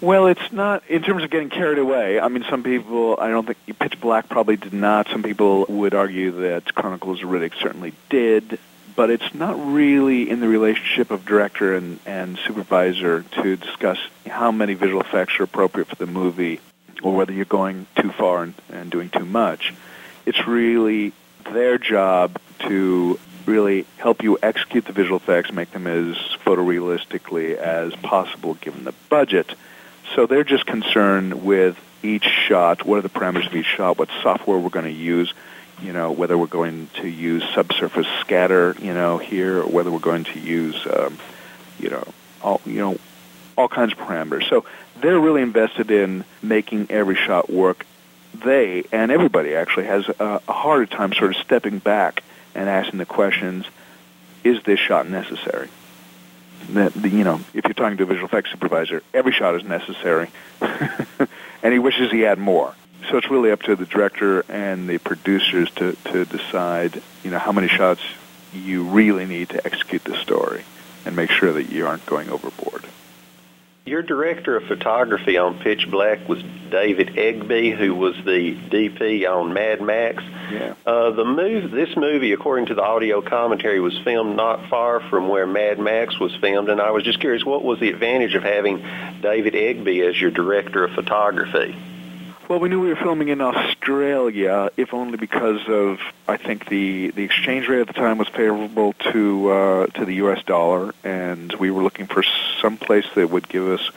Well, 0.00 0.26
it's 0.26 0.52
not 0.52 0.82
in 0.88 1.02
terms 1.02 1.22
of 1.22 1.30
getting 1.30 1.50
carried 1.50 1.78
away. 1.78 2.18
I 2.18 2.28
mean, 2.28 2.44
some 2.50 2.62
people, 2.62 3.16
I 3.18 3.28
don't 3.28 3.46
think 3.46 3.78
Pitch 3.78 4.00
Black 4.00 4.28
probably 4.28 4.56
did 4.56 4.72
not. 4.72 5.08
Some 5.08 5.22
people 5.22 5.66
would 5.68 5.94
argue 5.94 6.32
that 6.42 6.74
Chronicles 6.74 7.22
of 7.22 7.28
Riddick 7.28 7.54
certainly 7.60 7.94
did 8.10 8.58
but 8.96 9.10
it's 9.10 9.34
not 9.34 9.56
really 9.72 10.30
in 10.30 10.40
the 10.40 10.48
relationship 10.48 11.10
of 11.10 11.24
director 11.24 11.74
and, 11.74 11.98
and 12.06 12.38
supervisor 12.38 13.22
to 13.22 13.56
discuss 13.56 13.98
how 14.26 14.52
many 14.52 14.74
visual 14.74 15.00
effects 15.00 15.38
are 15.40 15.44
appropriate 15.44 15.88
for 15.88 15.96
the 15.96 16.06
movie 16.06 16.60
or 17.02 17.14
whether 17.14 17.32
you're 17.32 17.44
going 17.44 17.86
too 17.96 18.12
far 18.12 18.44
and, 18.44 18.54
and 18.70 18.90
doing 18.90 19.10
too 19.10 19.24
much. 19.24 19.74
It's 20.26 20.46
really 20.46 21.12
their 21.52 21.78
job 21.78 22.38
to 22.60 23.18
really 23.46 23.84
help 23.98 24.22
you 24.22 24.38
execute 24.42 24.86
the 24.86 24.92
visual 24.92 25.16
effects, 25.16 25.52
make 25.52 25.70
them 25.72 25.86
as 25.86 26.16
photorealistically 26.44 27.56
as 27.56 27.94
possible 27.96 28.54
given 28.54 28.84
the 28.84 28.94
budget. 29.10 29.54
So 30.14 30.26
they're 30.26 30.44
just 30.44 30.66
concerned 30.66 31.44
with 31.44 31.76
each 32.02 32.24
shot, 32.24 32.84
what 32.84 32.98
are 32.98 33.02
the 33.02 33.08
parameters 33.08 33.46
of 33.46 33.56
each 33.56 33.66
shot, 33.66 33.98
what 33.98 34.08
software 34.22 34.58
we're 34.58 34.68
going 34.68 34.84
to 34.84 34.90
use, 34.90 35.32
you 35.82 35.92
know, 35.92 36.12
whether 36.12 36.36
we're 36.36 36.46
going 36.46 36.88
to 37.00 37.08
use 37.08 37.42
subsurface 37.54 38.06
scatter, 38.20 38.76
you 38.80 38.94
know, 38.94 39.18
here, 39.18 39.60
or 39.60 39.66
whether 39.66 39.90
we're 39.90 39.98
going 39.98 40.24
to 40.24 40.38
use, 40.38 40.86
um, 40.86 41.18
you 41.78 41.90
know, 41.90 42.06
all, 42.42 42.60
you 42.64 42.78
know, 42.78 42.98
all 43.56 43.68
kinds 43.68 43.92
of 43.92 43.98
parameters. 43.98 44.48
So 44.48 44.64
they're 45.00 45.18
really 45.18 45.42
invested 45.42 45.90
in 45.90 46.24
making 46.42 46.90
every 46.90 47.16
shot 47.16 47.50
work. 47.50 47.86
They 48.34 48.84
and 48.90 49.12
everybody 49.12 49.54
actually 49.54 49.86
has 49.86 50.08
a, 50.08 50.40
a 50.48 50.52
harder 50.52 50.86
time 50.86 51.12
sort 51.12 51.30
of 51.30 51.42
stepping 51.42 51.78
back 51.78 52.22
and 52.54 52.68
asking 52.68 52.98
the 52.98 53.06
questions: 53.06 53.66
Is 54.42 54.62
this 54.64 54.80
shot 54.80 55.08
necessary? 55.08 55.68
That, 56.70 56.96
you 56.96 57.24
know, 57.24 57.40
if 57.52 57.64
you're 57.64 57.74
talking 57.74 57.98
to 57.98 58.04
a 58.04 58.06
visual 58.06 58.26
effects 58.26 58.50
supervisor, 58.50 59.02
every 59.12 59.32
shot 59.32 59.54
is 59.54 59.64
necessary, 59.64 60.30
and 60.60 61.72
he 61.72 61.78
wishes 61.78 62.10
he 62.10 62.20
had 62.20 62.38
more 62.38 62.74
so 63.08 63.16
it's 63.16 63.30
really 63.30 63.50
up 63.50 63.62
to 63.62 63.76
the 63.76 63.86
director 63.86 64.44
and 64.48 64.88
the 64.88 64.98
producers 64.98 65.70
to, 65.72 65.96
to 66.12 66.24
decide, 66.24 67.02
you 67.22 67.30
know, 67.30 67.38
how 67.38 67.52
many 67.52 67.68
shots 67.68 68.02
you 68.52 68.84
really 68.84 69.26
need 69.26 69.50
to 69.50 69.66
execute 69.66 70.04
the 70.04 70.16
story 70.16 70.64
and 71.04 71.16
make 71.16 71.30
sure 71.30 71.52
that 71.52 71.70
you 71.70 71.86
aren't 71.86 72.06
going 72.06 72.30
overboard. 72.30 72.84
Your 73.86 74.00
director 74.00 74.56
of 74.56 74.64
photography 74.64 75.36
on 75.36 75.58
Pitch 75.58 75.90
Black 75.90 76.26
was 76.26 76.42
David 76.70 77.08
Eggby, 77.08 77.76
who 77.76 77.94
was 77.94 78.16
the 78.24 78.54
DP 78.54 79.28
on 79.28 79.52
Mad 79.52 79.82
Max. 79.82 80.22
Yeah. 80.50 80.72
Uh, 80.86 81.10
the 81.10 81.26
move, 81.26 81.70
this 81.70 81.94
movie, 81.94 82.32
according 82.32 82.66
to 82.66 82.74
the 82.74 82.82
audio 82.82 83.20
commentary, 83.20 83.80
was 83.80 83.98
filmed 83.98 84.36
not 84.36 84.70
far 84.70 85.00
from 85.00 85.28
where 85.28 85.46
Mad 85.46 85.78
Max 85.78 86.18
was 86.18 86.34
filmed, 86.36 86.70
and 86.70 86.80
I 86.80 86.92
was 86.92 87.04
just 87.04 87.20
curious, 87.20 87.44
what 87.44 87.62
was 87.62 87.78
the 87.78 87.90
advantage 87.90 88.34
of 88.34 88.42
having 88.42 88.78
David 89.20 89.52
Eggby 89.52 90.08
as 90.08 90.18
your 90.18 90.30
director 90.30 90.84
of 90.84 90.92
photography? 90.92 91.76
Well, 92.46 92.60
we 92.60 92.68
knew 92.68 92.78
we 92.78 92.90
were 92.90 92.96
filming 92.96 93.28
in 93.28 93.40
Australia, 93.40 94.68
if 94.76 94.92
only 94.92 95.16
because 95.16 95.66
of 95.66 95.98
I 96.28 96.36
think 96.36 96.68
the 96.68 97.10
the 97.10 97.22
exchange 97.22 97.68
rate 97.68 97.80
at 97.80 97.86
the 97.86 97.94
time 97.94 98.18
was 98.18 98.28
favorable 98.28 98.92
to 99.12 99.50
uh, 99.50 99.86
to 99.86 100.04
the 100.04 100.16
U.S. 100.16 100.42
dollar, 100.44 100.92
and 101.02 101.50
we 101.54 101.70
were 101.70 101.82
looking 101.82 102.06
for 102.06 102.22
some 102.60 102.76
place 102.76 103.06
that 103.14 103.30
would 103.30 103.48
give 103.48 103.66
us 103.66 103.90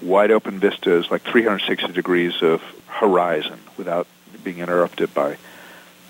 wide 0.00 0.30
open 0.30 0.60
vistas, 0.60 1.10
like 1.10 1.20
360 1.22 1.92
degrees 1.92 2.40
of 2.40 2.62
horizon, 2.86 3.60
without 3.76 4.06
being 4.42 4.60
interrupted 4.60 5.12
by 5.12 5.36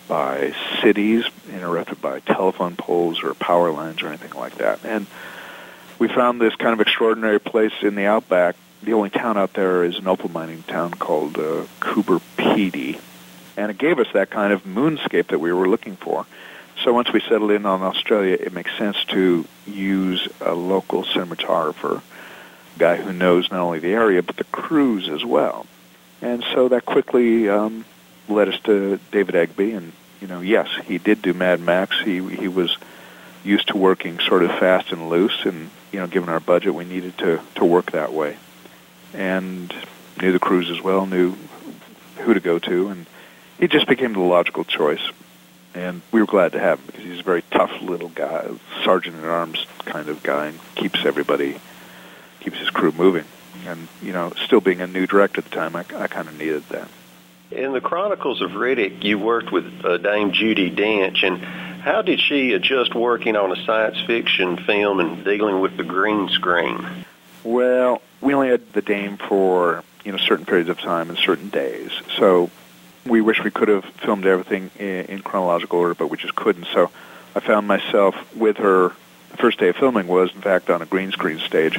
by 0.07 0.55
cities, 0.83 1.25
interrupted 1.53 2.01
by 2.01 2.21
telephone 2.21 2.77
poles 2.77 3.21
or 3.25 3.35
power 3.35 3.73
lines 3.73 4.01
or 4.01 4.07
anything 4.07 4.39
like 4.39 4.59
that. 4.59 4.85
And 4.85 5.09
we 5.99 6.07
found 6.07 6.41
this 6.41 6.55
kind 6.55 6.73
of 6.73 6.81
extraordinary 6.81 7.41
place 7.41 7.75
in 7.83 7.97
the 7.97 8.07
outback 8.07 8.55
the 8.83 8.95
only 8.95 9.11
town 9.11 9.37
out 9.37 9.53
there 9.53 9.85
is 9.85 9.99
an 9.99 10.09
opal 10.09 10.31
mining 10.31 10.63
town 10.63 10.93
called 10.93 11.37
uh, 11.37 11.67
Coober 11.81 12.21
Pedy, 12.37 12.99
and 13.57 13.71
it 13.71 13.79
gave 13.79 13.99
us 13.99 14.07
that 14.15 14.31
kind 14.31 14.53
of 14.53 14.65
moonscape 14.65 15.29
that 15.29 15.39
we 15.39 15.53
were 15.53 15.69
looking 15.69 15.97
for. 15.97 16.27
So 16.83 16.95
once 16.95 17.13
we 17.13 17.21
settled 17.21 17.51
in 17.51 17.67
on 17.67 17.83
Australia, 17.83 18.39
it 18.41 18.55
makes 18.55 18.77
sense 18.79 19.05
to 19.07 19.45
use 19.67 20.27
a 20.41 20.55
local 20.55 21.05
cinematographer, 21.05 22.01
a 22.77 22.79
guy 22.79 22.97
who 22.97 23.13
knows 23.13 23.51
not 23.51 23.61
only 23.61 23.81
the 23.81 23.93
area 23.93 24.23
but 24.23 24.37
the 24.37 24.45
crews 24.45 25.09
as 25.09 25.25
well. 25.25 25.67
And 26.23 26.43
so 26.55 26.69
that 26.69 26.87
quickly 26.87 27.51
um, 27.51 27.85
led 28.29 28.49
us 28.49 28.59
to 28.61 28.99
David 29.11 29.35
Eggby, 29.35 29.77
and 29.77 29.93
you 30.23 30.27
know, 30.27 30.41
yes, 30.41 30.69
he 30.87 30.97
did 30.97 31.21
do 31.21 31.35
Mad 31.35 31.61
Max. 31.61 31.99
He 32.03 32.27
he 32.35 32.49
was 32.49 32.75
used 33.45 33.69
to 33.69 33.77
working 33.77 34.19
sort 34.21 34.43
of 34.43 34.51
fast 34.59 34.93
and 34.93 35.11
loose, 35.11 35.45
and 35.45 35.71
you 35.93 35.99
know, 35.99 36.07
given 36.07 36.31
our 36.31 36.41
budget, 36.41 36.75
we 36.75 36.85
needed 36.85 37.19
to 37.19 37.41
to 37.57 37.65
work 37.65 37.93
that 37.93 38.13
way 38.15 38.37
and 39.15 39.73
knew 40.21 40.33
the 40.33 40.39
crews 40.39 40.71
as 40.71 40.81
well, 40.81 41.07
knew 41.07 41.35
who 42.17 42.35
to 42.35 42.41
go 42.41 42.59
to, 42.59 42.89
and 42.89 43.07
he 43.59 43.69
just 43.69 43.87
became 43.87 44.13
the 44.13 44.21
logical 44.21 44.65
choice. 44.65 45.03
And 45.75 46.03
we 46.11 46.21
were 46.21 46.27
glad 46.27 46.53
to 46.53 46.59
have 46.59 46.81
him 46.81 46.87
because 46.87 47.05
he's 47.05 47.21
a 47.21 47.25
very 47.25 47.43
tough 47.51 47.71
little 47.81 48.09
guy, 48.09 48.49
sergeant 48.85 49.17
at 49.17 49.25
arms 49.25 49.67
kind 49.85 50.09
of 50.09 50.23
guy, 50.23 50.49
and 50.49 50.59
keeps 50.75 51.05
everybody, 51.05 51.61
keeps 52.41 52.59
his 52.59 52.71
crew 52.71 52.93
moving. 52.93 53.25
And 53.67 53.89
you 54.03 54.13
know, 54.13 54.33
still 54.45 54.61
being 54.61 54.81
a 54.81 54.87
new 54.87 55.07
director 55.07 55.39
at 55.39 55.45
the 55.45 55.51
time, 55.51 55.77
I, 55.77 55.81
I 55.97 56.09
kind 56.09 56.29
of 56.29 56.37
needed 56.39 56.69
that. 56.71 56.89
In 57.51 57.73
the 57.73 57.81
Chronicles 57.81 58.43
of 58.43 58.53
Riddick, 58.53 59.03
you 59.03 59.19
worked 59.19 59.51
with 59.51 59.85
uh, 59.85 59.97
Dame 59.99 60.31
Judi 60.31 60.75
Dench, 60.75 61.25
and 61.25 61.39
how 61.39 62.03
did 62.03 62.21
she 62.21 62.53
adjust 62.53 62.95
working 62.95 63.37
on 63.37 63.51
a 63.51 63.65
science 63.65 64.01
fiction 64.07 64.57
film 64.57 65.01
and 65.01 65.25
dealing 65.25 65.61
with 65.61 65.77
the 65.77 65.83
green 65.83 66.29
screen? 66.29 67.05
Well, 67.43 68.03
we 68.21 68.35
only 68.35 68.49
had 68.49 68.73
the 68.73 68.83
Dame 68.83 69.17
for 69.17 69.83
you 70.05 70.13
know 70.13 70.19
certain 70.19 70.47
periods 70.47 70.69
of 70.69 70.79
time 70.79 71.09
and 71.09 71.19
certain 71.19 71.49
days. 71.49 71.91
So 72.17 72.51
we 73.07 73.21
wish 73.21 73.43
we 73.43 73.51
could 73.51 73.69
have 73.69 73.85
filmed 73.85 74.27
everything 74.27 74.71
in, 74.79 75.21
chronological 75.23 75.79
order, 75.79 75.95
but 75.95 76.09
we 76.09 76.17
just 76.17 76.35
couldn't. 76.35 76.67
So 76.73 76.91
I 77.35 77.41
found 77.41 77.67
myself 77.67 78.15
with 78.35 78.59
her. 78.59 78.93
The 79.31 79.37
first 79.37 79.61
day 79.61 79.69
of 79.69 79.77
filming 79.77 80.09
was, 80.09 80.35
in 80.35 80.41
fact, 80.41 80.71
on 80.71 80.83
a 80.83 80.87
green 80.87 81.13
screen 81.13 81.39
stage 81.39 81.79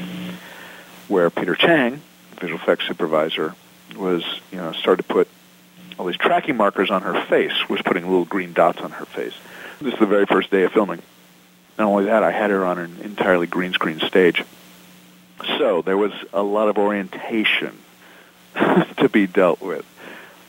where 1.09 1.29
Peter 1.29 1.53
Chiang, 1.53 2.01
visual 2.39 2.57
effects 2.57 2.87
supervisor, 2.87 3.53
was 3.95 4.23
you 4.51 4.57
know 4.57 4.71
started 4.71 5.05
to 5.07 5.13
put 5.13 5.27
all 5.99 6.05
these 6.05 6.17
tracking 6.17 6.55
markers 6.55 6.89
on 6.89 7.01
her 7.01 7.25
face, 7.25 7.67
was 7.69 7.81
putting 7.81 8.05
little 8.05 8.25
green 8.25 8.53
dots 8.53 8.79
on 8.79 8.91
her 8.91 9.05
face. 9.05 9.33
This 9.81 9.93
is 9.93 9.99
the 9.99 10.05
very 10.05 10.25
first 10.25 10.49
day 10.49 10.63
of 10.63 10.71
filming. 10.71 11.01
Not 11.77 11.87
only 11.87 12.05
that, 12.05 12.23
I 12.23 12.31
had 12.31 12.51
her 12.51 12.65
on 12.65 12.77
an 12.77 12.97
entirely 13.01 13.47
green 13.47 13.73
screen 13.73 13.99
stage 13.99 14.43
so 15.45 15.81
there 15.81 15.97
was 15.97 16.13
a 16.33 16.41
lot 16.41 16.67
of 16.67 16.77
orientation 16.77 17.77
to 18.55 19.09
be 19.11 19.27
dealt 19.27 19.61
with. 19.61 19.85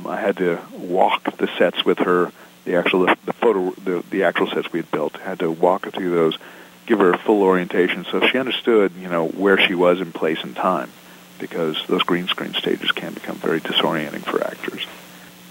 I 0.06 0.20
had 0.20 0.38
to 0.38 0.60
walk 0.72 1.36
the 1.36 1.48
sets 1.58 1.84
with 1.84 1.98
her, 1.98 2.32
the 2.64 2.76
actual 2.76 3.06
the 3.06 3.32
photo 3.32 3.70
the, 3.70 4.04
the 4.10 4.24
actual 4.24 4.48
sets 4.48 4.72
we 4.72 4.80
had 4.80 4.90
built. 4.90 5.16
I 5.16 5.22
had 5.22 5.38
to 5.40 5.50
walk 5.50 5.88
through 5.92 6.10
those, 6.10 6.38
give 6.86 6.98
her 6.98 7.12
a 7.12 7.18
full 7.18 7.42
orientation 7.42 8.04
so 8.04 8.26
she 8.26 8.38
understood, 8.38 8.92
you 8.98 9.08
know, 9.08 9.28
where 9.28 9.58
she 9.58 9.74
was 9.74 10.00
in 10.00 10.12
place 10.12 10.42
and 10.42 10.56
time, 10.56 10.90
because 11.38 11.84
those 11.86 12.02
green 12.02 12.26
screen 12.26 12.54
stages 12.54 12.90
can 12.92 13.14
become 13.14 13.36
very 13.36 13.60
disorienting 13.60 14.22
for 14.22 14.42
actors. 14.44 14.86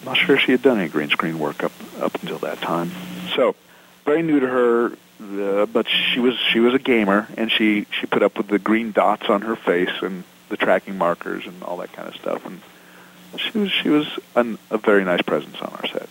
I'm 0.01 0.05
not 0.05 0.17
sure 0.17 0.37
she 0.37 0.51
had 0.51 0.61
done 0.61 0.79
any 0.79 0.89
green 0.89 1.09
screen 1.09 1.39
work 1.39 1.63
up 1.63 1.73
up 1.99 2.15
until 2.21 2.39
that 2.39 2.59
time. 2.59 2.91
So, 3.35 3.55
very 4.03 4.23
new 4.23 4.39
to 4.39 4.47
her, 4.47 4.91
uh, 5.21 5.65
but 5.67 5.87
she 5.87 6.19
was 6.19 6.37
she 6.51 6.59
was 6.59 6.73
a 6.73 6.79
gamer, 6.79 7.27
and 7.37 7.51
she 7.51 7.85
she 7.91 8.07
put 8.07 8.23
up 8.23 8.37
with 8.37 8.47
the 8.47 8.59
green 8.59 8.91
dots 8.91 9.29
on 9.29 9.41
her 9.41 9.55
face 9.55 10.01
and 10.01 10.23
the 10.49 10.57
tracking 10.57 10.97
markers 10.97 11.45
and 11.45 11.63
all 11.63 11.77
that 11.77 11.93
kind 11.93 12.07
of 12.07 12.15
stuff, 12.15 12.45
and 12.45 12.59
she 13.37 13.57
was 13.57 13.71
she 13.71 13.89
was 13.89 14.07
an, 14.35 14.57
a 14.69 14.77
very 14.77 15.03
nice 15.03 15.21
presence 15.21 15.57
on 15.61 15.69
our 15.69 15.87
set. 15.87 16.09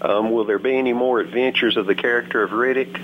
Um, 0.00 0.32
will 0.32 0.44
there 0.44 0.58
be 0.58 0.76
any 0.76 0.92
more 0.92 1.20
adventures 1.20 1.76
of 1.76 1.86
the 1.86 1.94
character 1.94 2.42
of 2.42 2.50
Riddick? 2.50 3.00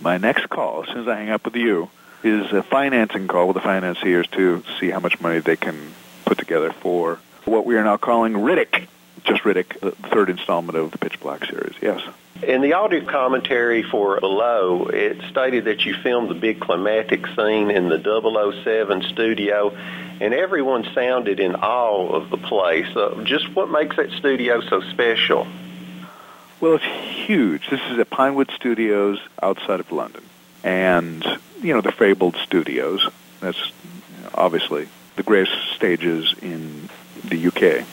My 0.00 0.18
next 0.18 0.48
call, 0.48 0.82
as 0.82 0.88
soon 0.88 1.02
as 1.02 1.08
I 1.08 1.16
hang 1.16 1.30
up 1.30 1.44
with 1.44 1.56
you, 1.56 1.90
is 2.22 2.52
a 2.52 2.62
financing 2.62 3.28
call 3.28 3.48
with 3.48 3.54
the 3.54 3.60
financiers 3.60 4.26
to 4.28 4.62
see 4.80 4.90
how 4.90 5.00
much 5.00 5.20
money 5.20 5.38
they 5.40 5.56
can 5.56 5.92
put 6.24 6.38
together 6.38 6.72
for 6.72 7.18
what 7.44 7.64
we 7.64 7.76
are 7.76 7.84
now 7.84 7.96
calling 7.96 8.34
Riddick, 8.34 8.88
just 9.26 9.42
Riddick, 9.42 9.80
the 9.80 9.90
third 9.90 10.30
installment 10.30 10.78
of 10.78 10.90
the 10.92 10.98
Pitch 10.98 11.20
Black 11.20 11.44
series. 11.44 11.74
Yes. 11.82 12.00
In 12.42 12.60
the 12.60 12.74
audio 12.74 13.04
commentary 13.04 13.82
for 13.82 14.20
Below, 14.20 14.86
it 14.86 15.22
stated 15.30 15.64
that 15.64 15.84
you 15.84 15.94
filmed 15.94 16.28
the 16.28 16.34
big 16.34 16.60
climatic 16.60 17.26
scene 17.28 17.70
in 17.70 17.88
the 17.88 17.98
007 18.62 19.02
studio, 19.04 19.74
and 20.20 20.34
everyone 20.34 20.84
sounded 20.94 21.40
in 21.40 21.54
awe 21.56 22.08
of 22.14 22.30
the 22.30 22.36
place. 22.36 22.94
Uh, 22.94 23.22
just 23.24 23.54
what 23.54 23.70
makes 23.70 23.96
that 23.96 24.10
studio 24.12 24.60
so 24.60 24.80
special? 24.92 25.46
Well, 26.60 26.74
it's 26.76 26.84
huge. 26.84 27.68
This 27.70 27.80
is 27.90 27.98
at 27.98 28.10
Pinewood 28.10 28.50
Studios 28.50 29.18
outside 29.42 29.80
of 29.80 29.90
London. 29.92 30.22
and 30.62 31.24
you 31.62 31.72
know 31.72 31.80
the 31.80 31.92
fabled 31.92 32.36
studios. 32.36 33.08
That's 33.40 33.72
obviously 34.34 34.88
the 35.16 35.22
greatest 35.22 35.72
stages 35.74 36.34
in 36.42 36.88
the 37.24 37.46
UK. 37.46 37.86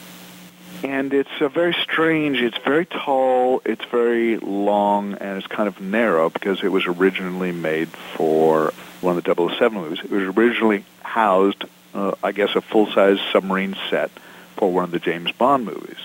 And 0.84 1.14
it's 1.14 1.30
a 1.40 1.48
very 1.48 1.74
strange, 1.74 2.42
it's 2.42 2.58
very 2.58 2.86
tall, 2.86 3.62
it's 3.64 3.86
very 3.86 4.38
long, 4.38 5.14
and 5.14 5.38
it's 5.38 5.48
kind 5.48 5.70
of 5.70 5.80
narrow 5.80 6.30
because 6.30 6.62
it 6.62 6.68
was 6.70 6.86
originally 6.86 7.54
made 7.54 7.88
for 7.88 8.74
one 9.00 9.18
of 9.18 9.24
the 9.24 9.34
007 9.34 9.80
movies. 9.80 10.00
It 10.04 10.12
was 10.12 10.36
originally 10.36 10.84
housed, 11.02 11.64
uh, 11.94 12.16
I 12.22 12.34
guess, 12.34 12.54
a 12.56 12.62
full-size 12.62 13.20
submarine 13.32 13.78
set 13.90 14.12
for 14.58 14.74
one 14.74 14.84
of 14.84 14.92
the 14.92 15.00
James 15.00 15.32
Bond 15.32 15.66
movies. 15.66 16.00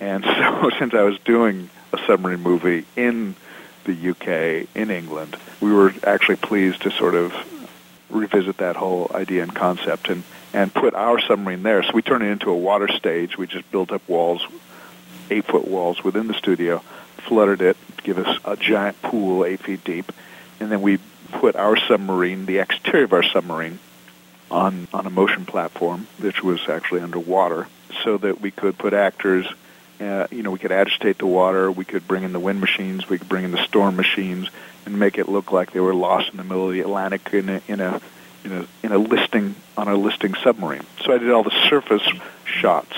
And 0.00 0.24
so 0.38 0.70
since 0.78 0.94
I 0.94 1.02
was 1.02 1.18
doing 1.24 1.68
a 1.92 1.98
submarine 2.06 2.40
movie 2.40 2.84
in 2.94 3.34
the 3.84 4.10
UK, 4.10 4.68
in 4.76 4.90
England, 4.92 5.36
we 5.60 5.72
were 5.72 5.92
actually 6.04 6.36
pleased 6.36 6.82
to 6.82 6.92
sort 6.92 7.16
of 7.16 7.34
revisit 8.08 8.58
that 8.58 8.76
whole 8.76 9.10
idea 9.14 9.42
and 9.42 9.54
concept 9.54 10.08
and, 10.08 10.22
and 10.56 10.72
put 10.72 10.94
our 10.94 11.20
submarine 11.20 11.62
there. 11.62 11.82
So 11.82 11.92
we 11.92 12.00
turned 12.00 12.24
it 12.24 12.30
into 12.30 12.50
a 12.50 12.56
water 12.56 12.88
stage. 12.88 13.36
We 13.36 13.46
just 13.46 13.70
built 13.70 13.92
up 13.92 14.08
walls, 14.08 14.44
eight-foot 15.30 15.68
walls 15.68 16.02
within 16.02 16.28
the 16.28 16.34
studio, 16.34 16.78
flooded 17.28 17.60
it 17.60 17.76
give 18.02 18.18
us 18.18 18.38
a 18.44 18.56
giant 18.56 19.02
pool 19.02 19.44
eight 19.44 19.60
feet 19.60 19.82
deep, 19.82 20.12
and 20.60 20.70
then 20.70 20.80
we 20.80 20.98
put 21.32 21.56
our 21.56 21.76
submarine, 21.76 22.46
the 22.46 22.58
exterior 22.58 23.04
of 23.04 23.12
our 23.12 23.24
submarine, 23.24 23.80
on, 24.48 24.86
on 24.94 25.06
a 25.06 25.10
motion 25.10 25.44
platform, 25.44 26.06
which 26.18 26.40
was 26.42 26.68
actually 26.68 27.00
underwater, 27.00 27.66
so 28.04 28.16
that 28.16 28.40
we 28.40 28.52
could 28.52 28.78
put 28.78 28.94
actors 28.94 29.46
uh, 29.98 30.26
you 30.30 30.42
know, 30.42 30.50
we 30.50 30.58
could 30.58 30.72
agitate 30.72 31.18
the 31.18 31.26
water, 31.26 31.70
we 31.72 31.84
could 31.84 32.06
bring 32.06 32.22
in 32.22 32.32
the 32.34 32.38
wind 32.38 32.60
machines, 32.60 33.08
we 33.08 33.18
could 33.18 33.28
bring 33.30 33.44
in 33.44 33.50
the 33.50 33.64
storm 33.64 33.96
machines, 33.96 34.48
and 34.84 34.98
make 34.98 35.16
it 35.16 35.26
look 35.26 35.52
like 35.52 35.72
they 35.72 35.80
were 35.80 35.94
lost 35.94 36.30
in 36.30 36.36
the 36.36 36.44
middle 36.44 36.66
of 36.66 36.72
the 36.72 36.80
Atlantic 36.80 37.32
in 37.32 37.48
a 37.48 37.62
in 37.66 37.80
a 37.80 38.00
in 38.46 38.52
a, 38.52 38.66
in 38.82 38.92
a 38.92 38.98
listing 38.98 39.54
on 39.76 39.88
a 39.88 39.96
listing 39.96 40.34
submarine. 40.34 40.86
So 41.04 41.12
I 41.12 41.18
did 41.18 41.30
all 41.30 41.42
the 41.42 41.68
surface 41.68 42.06
shots 42.44 42.94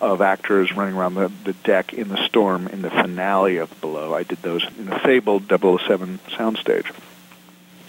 of 0.00 0.20
actors 0.20 0.72
running 0.72 0.94
around 0.94 1.14
the, 1.14 1.30
the 1.44 1.52
deck 1.52 1.92
in 1.92 2.08
the 2.08 2.24
storm 2.26 2.68
in 2.68 2.82
the 2.82 2.90
finale 2.90 3.58
of 3.58 3.80
Below. 3.80 4.14
I 4.14 4.22
did 4.22 4.42
those 4.42 4.64
in 4.78 4.86
the 4.86 4.98
fabled 4.98 5.48
007 5.48 6.18
soundstage. 6.28 6.90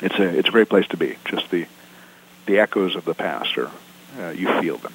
It's 0.01 0.15
a 0.15 0.37
it's 0.37 0.49
a 0.49 0.51
great 0.51 0.69
place 0.69 0.87
to 0.87 0.97
be. 0.97 1.15
Just 1.25 1.49
the 1.51 1.67
the 2.47 2.59
echoes 2.59 2.95
of 2.95 3.05
the 3.05 3.13
past, 3.13 3.57
or 3.57 3.71
uh, 4.19 4.29
you 4.29 4.47
feel 4.59 4.77
them. 4.77 4.93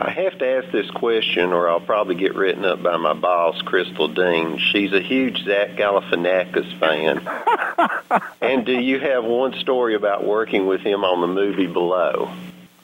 I 0.00 0.10
have 0.10 0.38
to 0.38 0.46
ask 0.46 0.70
this 0.70 0.88
question, 0.92 1.52
or 1.52 1.68
I'll 1.68 1.80
probably 1.80 2.14
get 2.14 2.36
written 2.36 2.64
up 2.64 2.80
by 2.80 2.96
my 2.98 3.14
boss, 3.14 3.60
Crystal 3.62 4.06
Dean. 4.06 4.58
She's 4.58 4.92
a 4.92 5.00
huge 5.00 5.44
Zach 5.44 5.70
Galifianakis 5.70 6.78
fan. 6.78 8.22
and 8.40 8.64
do 8.64 8.78
you 8.78 9.00
have 9.00 9.24
one 9.24 9.54
story 9.54 9.96
about 9.96 10.24
working 10.24 10.68
with 10.68 10.82
him 10.82 11.02
on 11.02 11.20
the 11.20 11.26
movie 11.26 11.66
Below? 11.66 12.30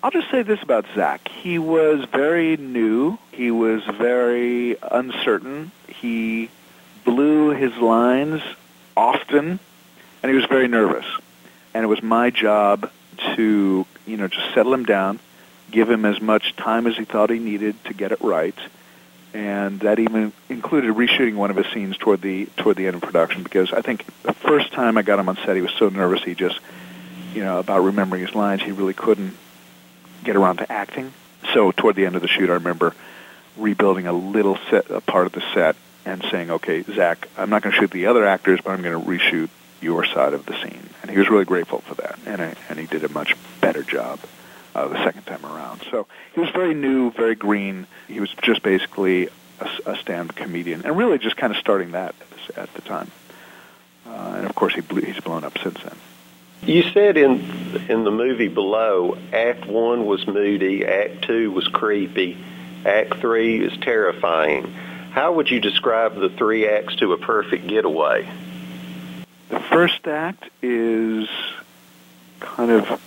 I'll 0.03 0.11
just 0.11 0.29
say 0.33 0.42
this 0.42 0.61
about 0.61 0.87
Zach. 0.96 1.29
He 1.29 1.61
was 1.61 2.05
very 2.07 2.57
new. 2.57 3.16
He 3.31 3.53
was 3.53 3.85
very 3.85 4.77
uncertain. 4.83 5.70
He 5.87 6.50
blew 7.05 7.50
his 7.50 7.77
lines 7.77 8.42
often, 8.96 9.61
and 10.20 10.31
he 10.31 10.35
was 10.35 10.46
very 10.46 10.66
nervous. 10.66 11.07
And 11.74 11.85
it 11.85 11.88
was 11.88 12.03
my 12.03 12.31
job 12.31 12.90
to, 13.37 13.87
you 14.05 14.16
know, 14.16 14.27
just 14.27 14.53
settle 14.53 14.74
him 14.74 14.85
down 14.85 15.20
give 15.70 15.90
him 15.90 16.05
as 16.05 16.20
much 16.20 16.55
time 16.57 16.87
as 16.87 16.96
he 16.96 17.05
thought 17.05 17.31
he 17.31 17.38
needed 17.38 17.83
to 17.85 17.94
get 17.94 18.12
it 18.12 18.20
right. 18.20 18.57
And 19.33 19.81
that 19.81 19.98
even 19.98 20.33
included 20.48 20.94
reshooting 20.94 21.35
one 21.35 21.50
of 21.50 21.57
his 21.57 21.66
scenes 21.72 21.96
toward 21.96 22.20
the 22.20 22.46
toward 22.57 22.77
the 22.77 22.87
end 22.87 22.96
of 22.96 23.03
production 23.03 23.42
because 23.42 23.72
I 23.72 23.83
think 23.83 24.07
the 24.22 24.33
first 24.33 24.72
time 24.72 24.96
I 24.96 25.03
got 25.03 25.18
him 25.18 25.29
on 25.29 25.37
set, 25.37 25.57
he 25.57 25.62
was 25.62 25.72
so 25.72 25.88
nervous 25.88 26.22
he 26.22 26.35
just, 26.35 26.61
you 27.35 27.42
know, 27.42 27.59
about 27.59 27.81
remembering 27.81 28.24
his 28.24 28.35
lines, 28.35 28.62
he 28.62 28.70
really 28.70 28.94
couldn't 28.94 29.37
get 30.22 30.37
around 30.37 30.59
to 30.59 30.70
acting. 30.70 31.12
So 31.53 31.72
toward 31.72 31.96
the 31.96 32.07
end 32.07 32.14
of 32.14 32.22
the 32.22 32.29
shoot, 32.29 32.48
I 32.48 32.55
remember 32.55 32.94
rebuilding 33.57 34.07
a 34.07 34.12
little 34.12 34.57
set, 34.70 34.90
a 34.90 35.00
part 35.00 35.27
of 35.27 35.33
the 35.33 35.42
set, 35.53 35.74
and 36.05 36.24
saying, 36.31 36.53
"Okay, 36.53 36.83
Zach, 36.83 37.29
I'm 37.37 37.50
not 37.50 37.62
going 37.62 37.72
to 37.72 37.81
shoot 37.81 37.90
the 37.90 38.07
other 38.07 38.24
actors, 38.24 38.61
but 38.62 38.70
I'm 38.70 38.83
going 38.83 39.00
to 39.00 39.05
reshoot 39.05 39.48
your 39.81 40.05
side 40.05 40.33
of 40.33 40.46
the 40.46 40.55
scene." 40.62 40.90
And 41.03 41.11
he 41.11 41.18
was 41.18 41.29
really 41.29 41.44
grateful 41.44 41.81
for 41.81 41.96
that, 41.96 42.20
and 42.24 42.40
I, 42.40 42.55
and 42.68 42.79
he 42.79 42.87
did 42.87 43.03
a 43.03 43.09
much 43.09 43.35
better 43.61 43.83
job 43.83 44.20
uh, 44.74 44.88
the 44.88 45.02
second 45.04 45.24
time 45.24 45.44
around. 45.44 45.82
So 45.90 46.06
he 46.34 46.40
was 46.40 46.50
very 46.50 46.74
new, 46.74 47.10
very 47.10 47.34
green. 47.34 47.87
He 48.08 48.20
was 48.20 48.30
just 48.42 48.62
basically 48.62 49.28
a, 49.60 49.68
a 49.87 49.96
stand 49.96 50.34
comedian, 50.34 50.82
and 50.84 50.96
really 50.96 51.18
just 51.18 51.37
kind 51.37 51.52
of 51.52 51.58
starting 51.58 51.92
that 51.92 52.14
at 52.56 52.72
the 52.74 52.82
time. 52.82 53.10
Uh, 54.06 54.34
and 54.37 54.46
of 54.46 54.54
course, 54.54 54.74
he 54.74 54.80
blew, 54.80 55.00
he's 55.00 55.20
blown 55.20 55.44
up 55.44 55.56
since 55.58 55.80
then. 55.82 55.96
You 56.62 56.82
said 56.82 57.16
in 57.16 57.40
in 57.88 58.04
the 58.04 58.10
movie 58.10 58.48
below, 58.48 59.16
Act 59.32 59.66
One 59.66 60.06
was 60.06 60.26
moody, 60.26 60.84
Act 60.87 61.22
Two 61.22 61.50
was 61.50 61.68
creepy, 61.68 62.38
Act 62.84 63.16
Three 63.16 63.62
is 63.64 63.76
terrifying. 63.78 64.72
How 65.10 65.32
would 65.34 65.48
you 65.48 65.60
describe 65.60 66.16
the 66.16 66.28
three 66.28 66.66
acts 66.66 66.96
to 66.96 67.12
a 67.12 67.18
perfect 67.18 67.68
getaway? 67.68 68.28
The 69.48 69.60
first 69.60 70.08
act 70.08 70.50
is 70.60 71.28
kind 72.40 72.72
of 72.72 73.00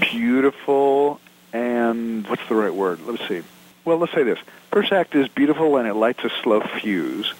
beautiful 0.00 1.20
and 1.52 2.26
what's 2.26 2.46
the 2.48 2.54
right 2.54 2.74
word? 2.74 3.00
Let's 3.06 3.26
see. 3.28 3.42
Well, 3.84 3.98
let's 3.98 4.12
say 4.12 4.22
this. 4.22 4.38
First 4.70 4.92
act 4.92 5.14
is 5.14 5.28
beautiful 5.28 5.76
and 5.76 5.88
it 5.88 5.94
lights 5.94 6.24
a 6.24 6.30
slow 6.42 6.60
fuse. 6.60 7.32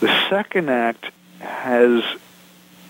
The 0.00 0.28
second 0.28 0.68
act 0.70 1.10
has 1.40 2.02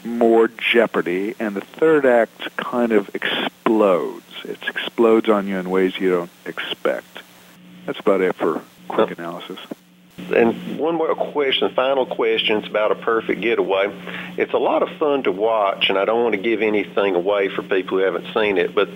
more 0.05 0.49
jeopardy, 0.49 1.35
and 1.39 1.55
the 1.55 1.61
third 1.61 2.07
act 2.07 2.57
kind 2.57 2.93
of 2.93 3.15
explodes. 3.15 4.25
It 4.45 4.59
explodes 4.69 5.29
on 5.29 5.47
you 5.47 5.59
in 5.59 5.71
ways 5.71 5.99
you 5.99 6.11
don't 6.11 6.31
expect. 6.47 7.23
That's 7.87 7.99
about 7.99 8.21
it 8.21 8.35
for 8.35 8.63
quick 8.87 9.19
analysis. 9.19 9.59
And 10.31 10.79
one 10.79 10.95
more 10.95 11.15
question, 11.15 11.71
final 11.75 12.07
question. 12.07 12.59
It's 12.59 12.69
about 12.69 12.93
a 12.93 12.95
perfect 12.95 13.41
getaway. 13.41 13.91
It's 14.37 14.53
a 14.53 14.59
lot 14.59 14.83
of 14.83 14.91
fun 14.99 15.23
to 15.25 15.33
watch, 15.33 15.89
and 15.89 15.99
I 15.99 16.05
don't 16.05 16.23
want 16.23 16.35
to 16.35 16.41
give 16.41 16.63
anything 16.63 17.15
away 17.15 17.49
for 17.49 17.63
people 17.63 17.99
who 17.99 18.05
haven't 18.05 18.33
seen 18.35 18.59
it. 18.59 18.75
But 18.75 18.89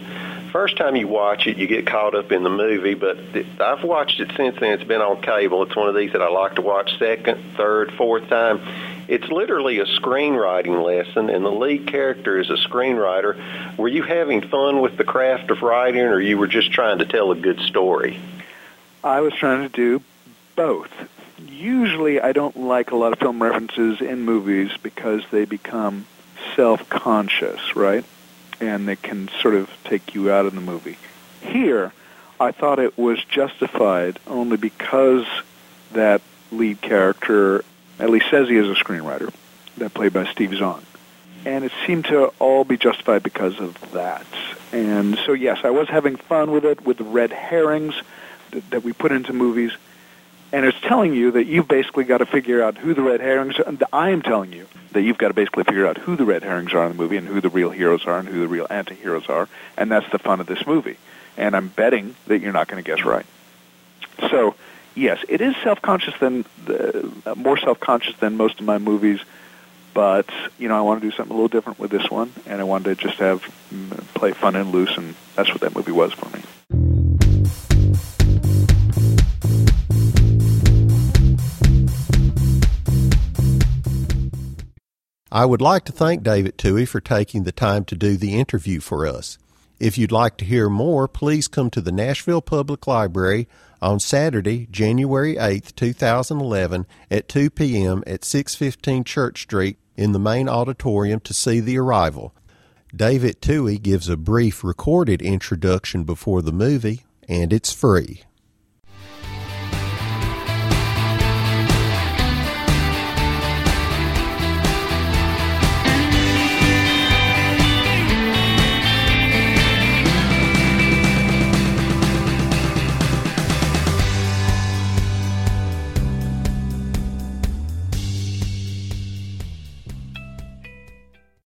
first 0.52 0.76
time 0.76 0.96
you 0.96 1.08
watch 1.08 1.46
it, 1.46 1.56
you 1.56 1.66
get 1.66 1.86
caught 1.86 2.14
up 2.14 2.32
in 2.32 2.42
the 2.42 2.50
movie. 2.50 2.94
But 2.94 3.18
I've 3.60 3.82
watched 3.82 4.20
it 4.20 4.30
since 4.36 4.58
then. 4.60 4.72
It's 4.72 4.84
been 4.84 5.00
on 5.00 5.22
cable. 5.22 5.62
It's 5.62 5.74
one 5.74 5.88
of 5.88 5.94
these 5.94 6.12
that 6.12 6.22
I 6.22 6.28
like 6.28 6.56
to 6.56 6.62
watch 6.62 6.98
second, 6.98 7.56
third, 7.56 7.92
fourth 7.92 8.28
time. 8.28 8.60
It's 9.08 9.26
literally 9.28 9.80
a 9.80 9.84
screenwriting 9.84 10.82
lesson, 10.84 11.28
and 11.28 11.44
the 11.44 11.50
lead 11.50 11.88
character 11.88 12.38
is 12.38 12.50
a 12.50 12.56
screenwriter. 12.56 13.76
Were 13.76 13.88
you 13.88 14.02
having 14.02 14.42
fun 14.42 14.80
with 14.80 14.96
the 14.96 15.04
craft 15.04 15.50
of 15.50 15.62
writing, 15.62 16.02
or 16.02 16.20
you 16.20 16.38
were 16.38 16.46
just 16.46 16.72
trying 16.72 16.98
to 16.98 17.04
tell 17.04 17.32
a 17.32 17.36
good 17.36 17.60
story? 17.60 18.20
I 19.02 19.20
was 19.20 19.34
trying 19.34 19.68
to 19.68 19.68
do 19.68 20.02
both. 20.54 20.90
Usually, 21.48 22.20
I 22.20 22.32
don't 22.32 22.56
like 22.56 22.90
a 22.90 22.96
lot 22.96 23.12
of 23.12 23.18
film 23.18 23.42
references 23.42 24.00
in 24.00 24.22
movies 24.22 24.70
because 24.82 25.22
they 25.30 25.44
become 25.44 26.06
self-conscious, 26.56 27.76
right? 27.76 28.04
And 28.60 28.88
they 28.88 28.96
can 28.96 29.28
sort 29.40 29.54
of 29.54 29.70
take 29.84 30.14
you 30.14 30.30
out 30.30 30.46
of 30.46 30.54
the 30.54 30.60
movie. 30.60 30.98
Here, 31.40 31.92
I 32.40 32.52
thought 32.52 32.78
it 32.78 32.96
was 32.98 33.22
justified 33.24 34.18
only 34.26 34.56
because 34.56 35.26
that 35.92 36.22
lead 36.50 36.80
character 36.80 37.64
at 37.98 38.10
least 38.10 38.30
says 38.30 38.48
he 38.48 38.56
is 38.56 38.68
a 38.68 38.74
screenwriter, 38.74 39.32
that 39.78 39.94
played 39.94 40.12
by 40.12 40.24
Steve 40.26 40.54
Zahn. 40.54 40.84
And 41.44 41.64
it 41.64 41.72
seemed 41.86 42.06
to 42.06 42.32
all 42.38 42.64
be 42.64 42.76
justified 42.76 43.22
because 43.22 43.58
of 43.60 43.78
that. 43.92 44.26
And 44.72 45.18
so, 45.26 45.32
yes, 45.32 45.60
I 45.64 45.70
was 45.70 45.88
having 45.88 46.16
fun 46.16 46.50
with 46.50 46.64
it, 46.64 46.84
with 46.84 46.98
the 46.98 47.04
red 47.04 47.32
herrings 47.32 47.94
that, 48.52 48.70
that 48.70 48.84
we 48.84 48.92
put 48.92 49.12
into 49.12 49.32
movies 49.32 49.72
and 50.52 50.66
it's 50.66 50.78
telling 50.82 51.14
you 51.14 51.30
that 51.32 51.46
you've 51.46 51.66
basically 51.66 52.04
got 52.04 52.18
to 52.18 52.26
figure 52.26 52.62
out 52.62 52.76
who 52.76 52.92
the 52.92 53.00
red 53.02 53.20
herrings 53.20 53.58
are. 53.58 53.72
I 53.92 54.10
am 54.10 54.20
telling 54.20 54.52
you 54.52 54.66
that 54.92 55.00
you've 55.00 55.16
got 55.16 55.28
to 55.28 55.34
basically 55.34 55.64
figure 55.64 55.86
out 55.86 55.96
who 55.96 56.14
the 56.14 56.26
red 56.26 56.42
herrings 56.42 56.74
are 56.74 56.84
in 56.84 56.90
the 56.90 56.98
movie 57.02 57.16
and 57.16 57.26
who 57.26 57.40
the 57.40 57.48
real 57.48 57.70
heroes 57.70 58.04
are 58.04 58.18
and 58.18 58.28
who 58.28 58.40
the 58.40 58.48
real 58.48 58.66
anti-heroes 58.68 59.28
are. 59.30 59.48
And 59.78 59.90
that's 59.90 60.10
the 60.12 60.18
fun 60.18 60.40
of 60.40 60.46
this 60.46 60.66
movie. 60.66 60.98
And 61.38 61.56
I'm 61.56 61.68
betting 61.68 62.14
that 62.26 62.40
you're 62.40 62.52
not 62.52 62.68
going 62.68 62.82
to 62.82 62.86
guess 62.86 63.02
right. 63.02 63.24
So, 64.30 64.54
yes, 64.94 65.24
it 65.28 65.40
is 65.40 65.56
self-conscious 65.62 66.14
than 66.20 66.44
the, 66.66 67.10
uh, 67.24 67.34
more 67.34 67.56
self-conscious 67.56 68.16
than 68.18 68.36
most 68.36 68.60
of 68.60 68.66
my 68.66 68.76
movies. 68.76 69.20
But 69.94 70.28
you 70.58 70.68
know, 70.68 70.76
I 70.76 70.82
want 70.82 71.00
to 71.00 71.10
do 71.10 71.16
something 71.16 71.32
a 71.32 71.34
little 71.34 71.48
different 71.48 71.78
with 71.78 71.90
this 71.90 72.10
one, 72.10 72.32
and 72.46 72.60
I 72.60 72.64
wanted 72.64 72.98
to 72.98 73.04
just 73.06 73.18
have 73.18 73.42
mm, 73.72 73.90
play 74.14 74.32
fun 74.32 74.56
and 74.56 74.70
loose, 74.70 74.96
and 74.96 75.14
that's 75.34 75.50
what 75.50 75.60
that 75.60 75.74
movie 75.74 75.92
was 75.92 76.14
for 76.14 76.34
me. 76.34 76.42
I 85.34 85.46
would 85.46 85.62
like 85.62 85.86
to 85.86 85.92
thank 85.92 86.22
David 86.22 86.58
Twohy 86.58 86.86
for 86.86 87.00
taking 87.00 87.44
the 87.44 87.52
time 87.52 87.86
to 87.86 87.96
do 87.96 88.18
the 88.18 88.38
interview 88.38 88.80
for 88.80 89.06
us. 89.06 89.38
If 89.80 89.96
you'd 89.96 90.12
like 90.12 90.36
to 90.36 90.44
hear 90.44 90.68
more, 90.68 91.08
please 91.08 91.48
come 91.48 91.70
to 91.70 91.80
the 91.80 91.90
Nashville 91.90 92.42
Public 92.42 92.86
Library 92.86 93.48
on 93.80 93.98
Saturday, 93.98 94.68
January 94.70 95.38
8, 95.38 95.72
2011 95.74 96.84
at 97.10 97.30
2 97.30 97.48
p.m. 97.48 98.04
at 98.06 98.26
615 98.26 99.04
Church 99.04 99.40
Street, 99.40 99.78
in 99.96 100.12
the 100.12 100.18
main 100.18 100.50
auditorium 100.50 101.20
to 101.20 101.32
see 101.32 101.60
the 101.60 101.78
arrival. 101.78 102.34
David 102.94 103.40
Twohy 103.40 103.80
gives 103.80 104.10
a 104.10 104.18
brief 104.18 104.62
recorded 104.62 105.22
introduction 105.22 106.04
before 106.04 106.42
the 106.42 106.52
movie, 106.52 107.04
and 107.26 107.54
it's 107.54 107.72
free. 107.72 108.24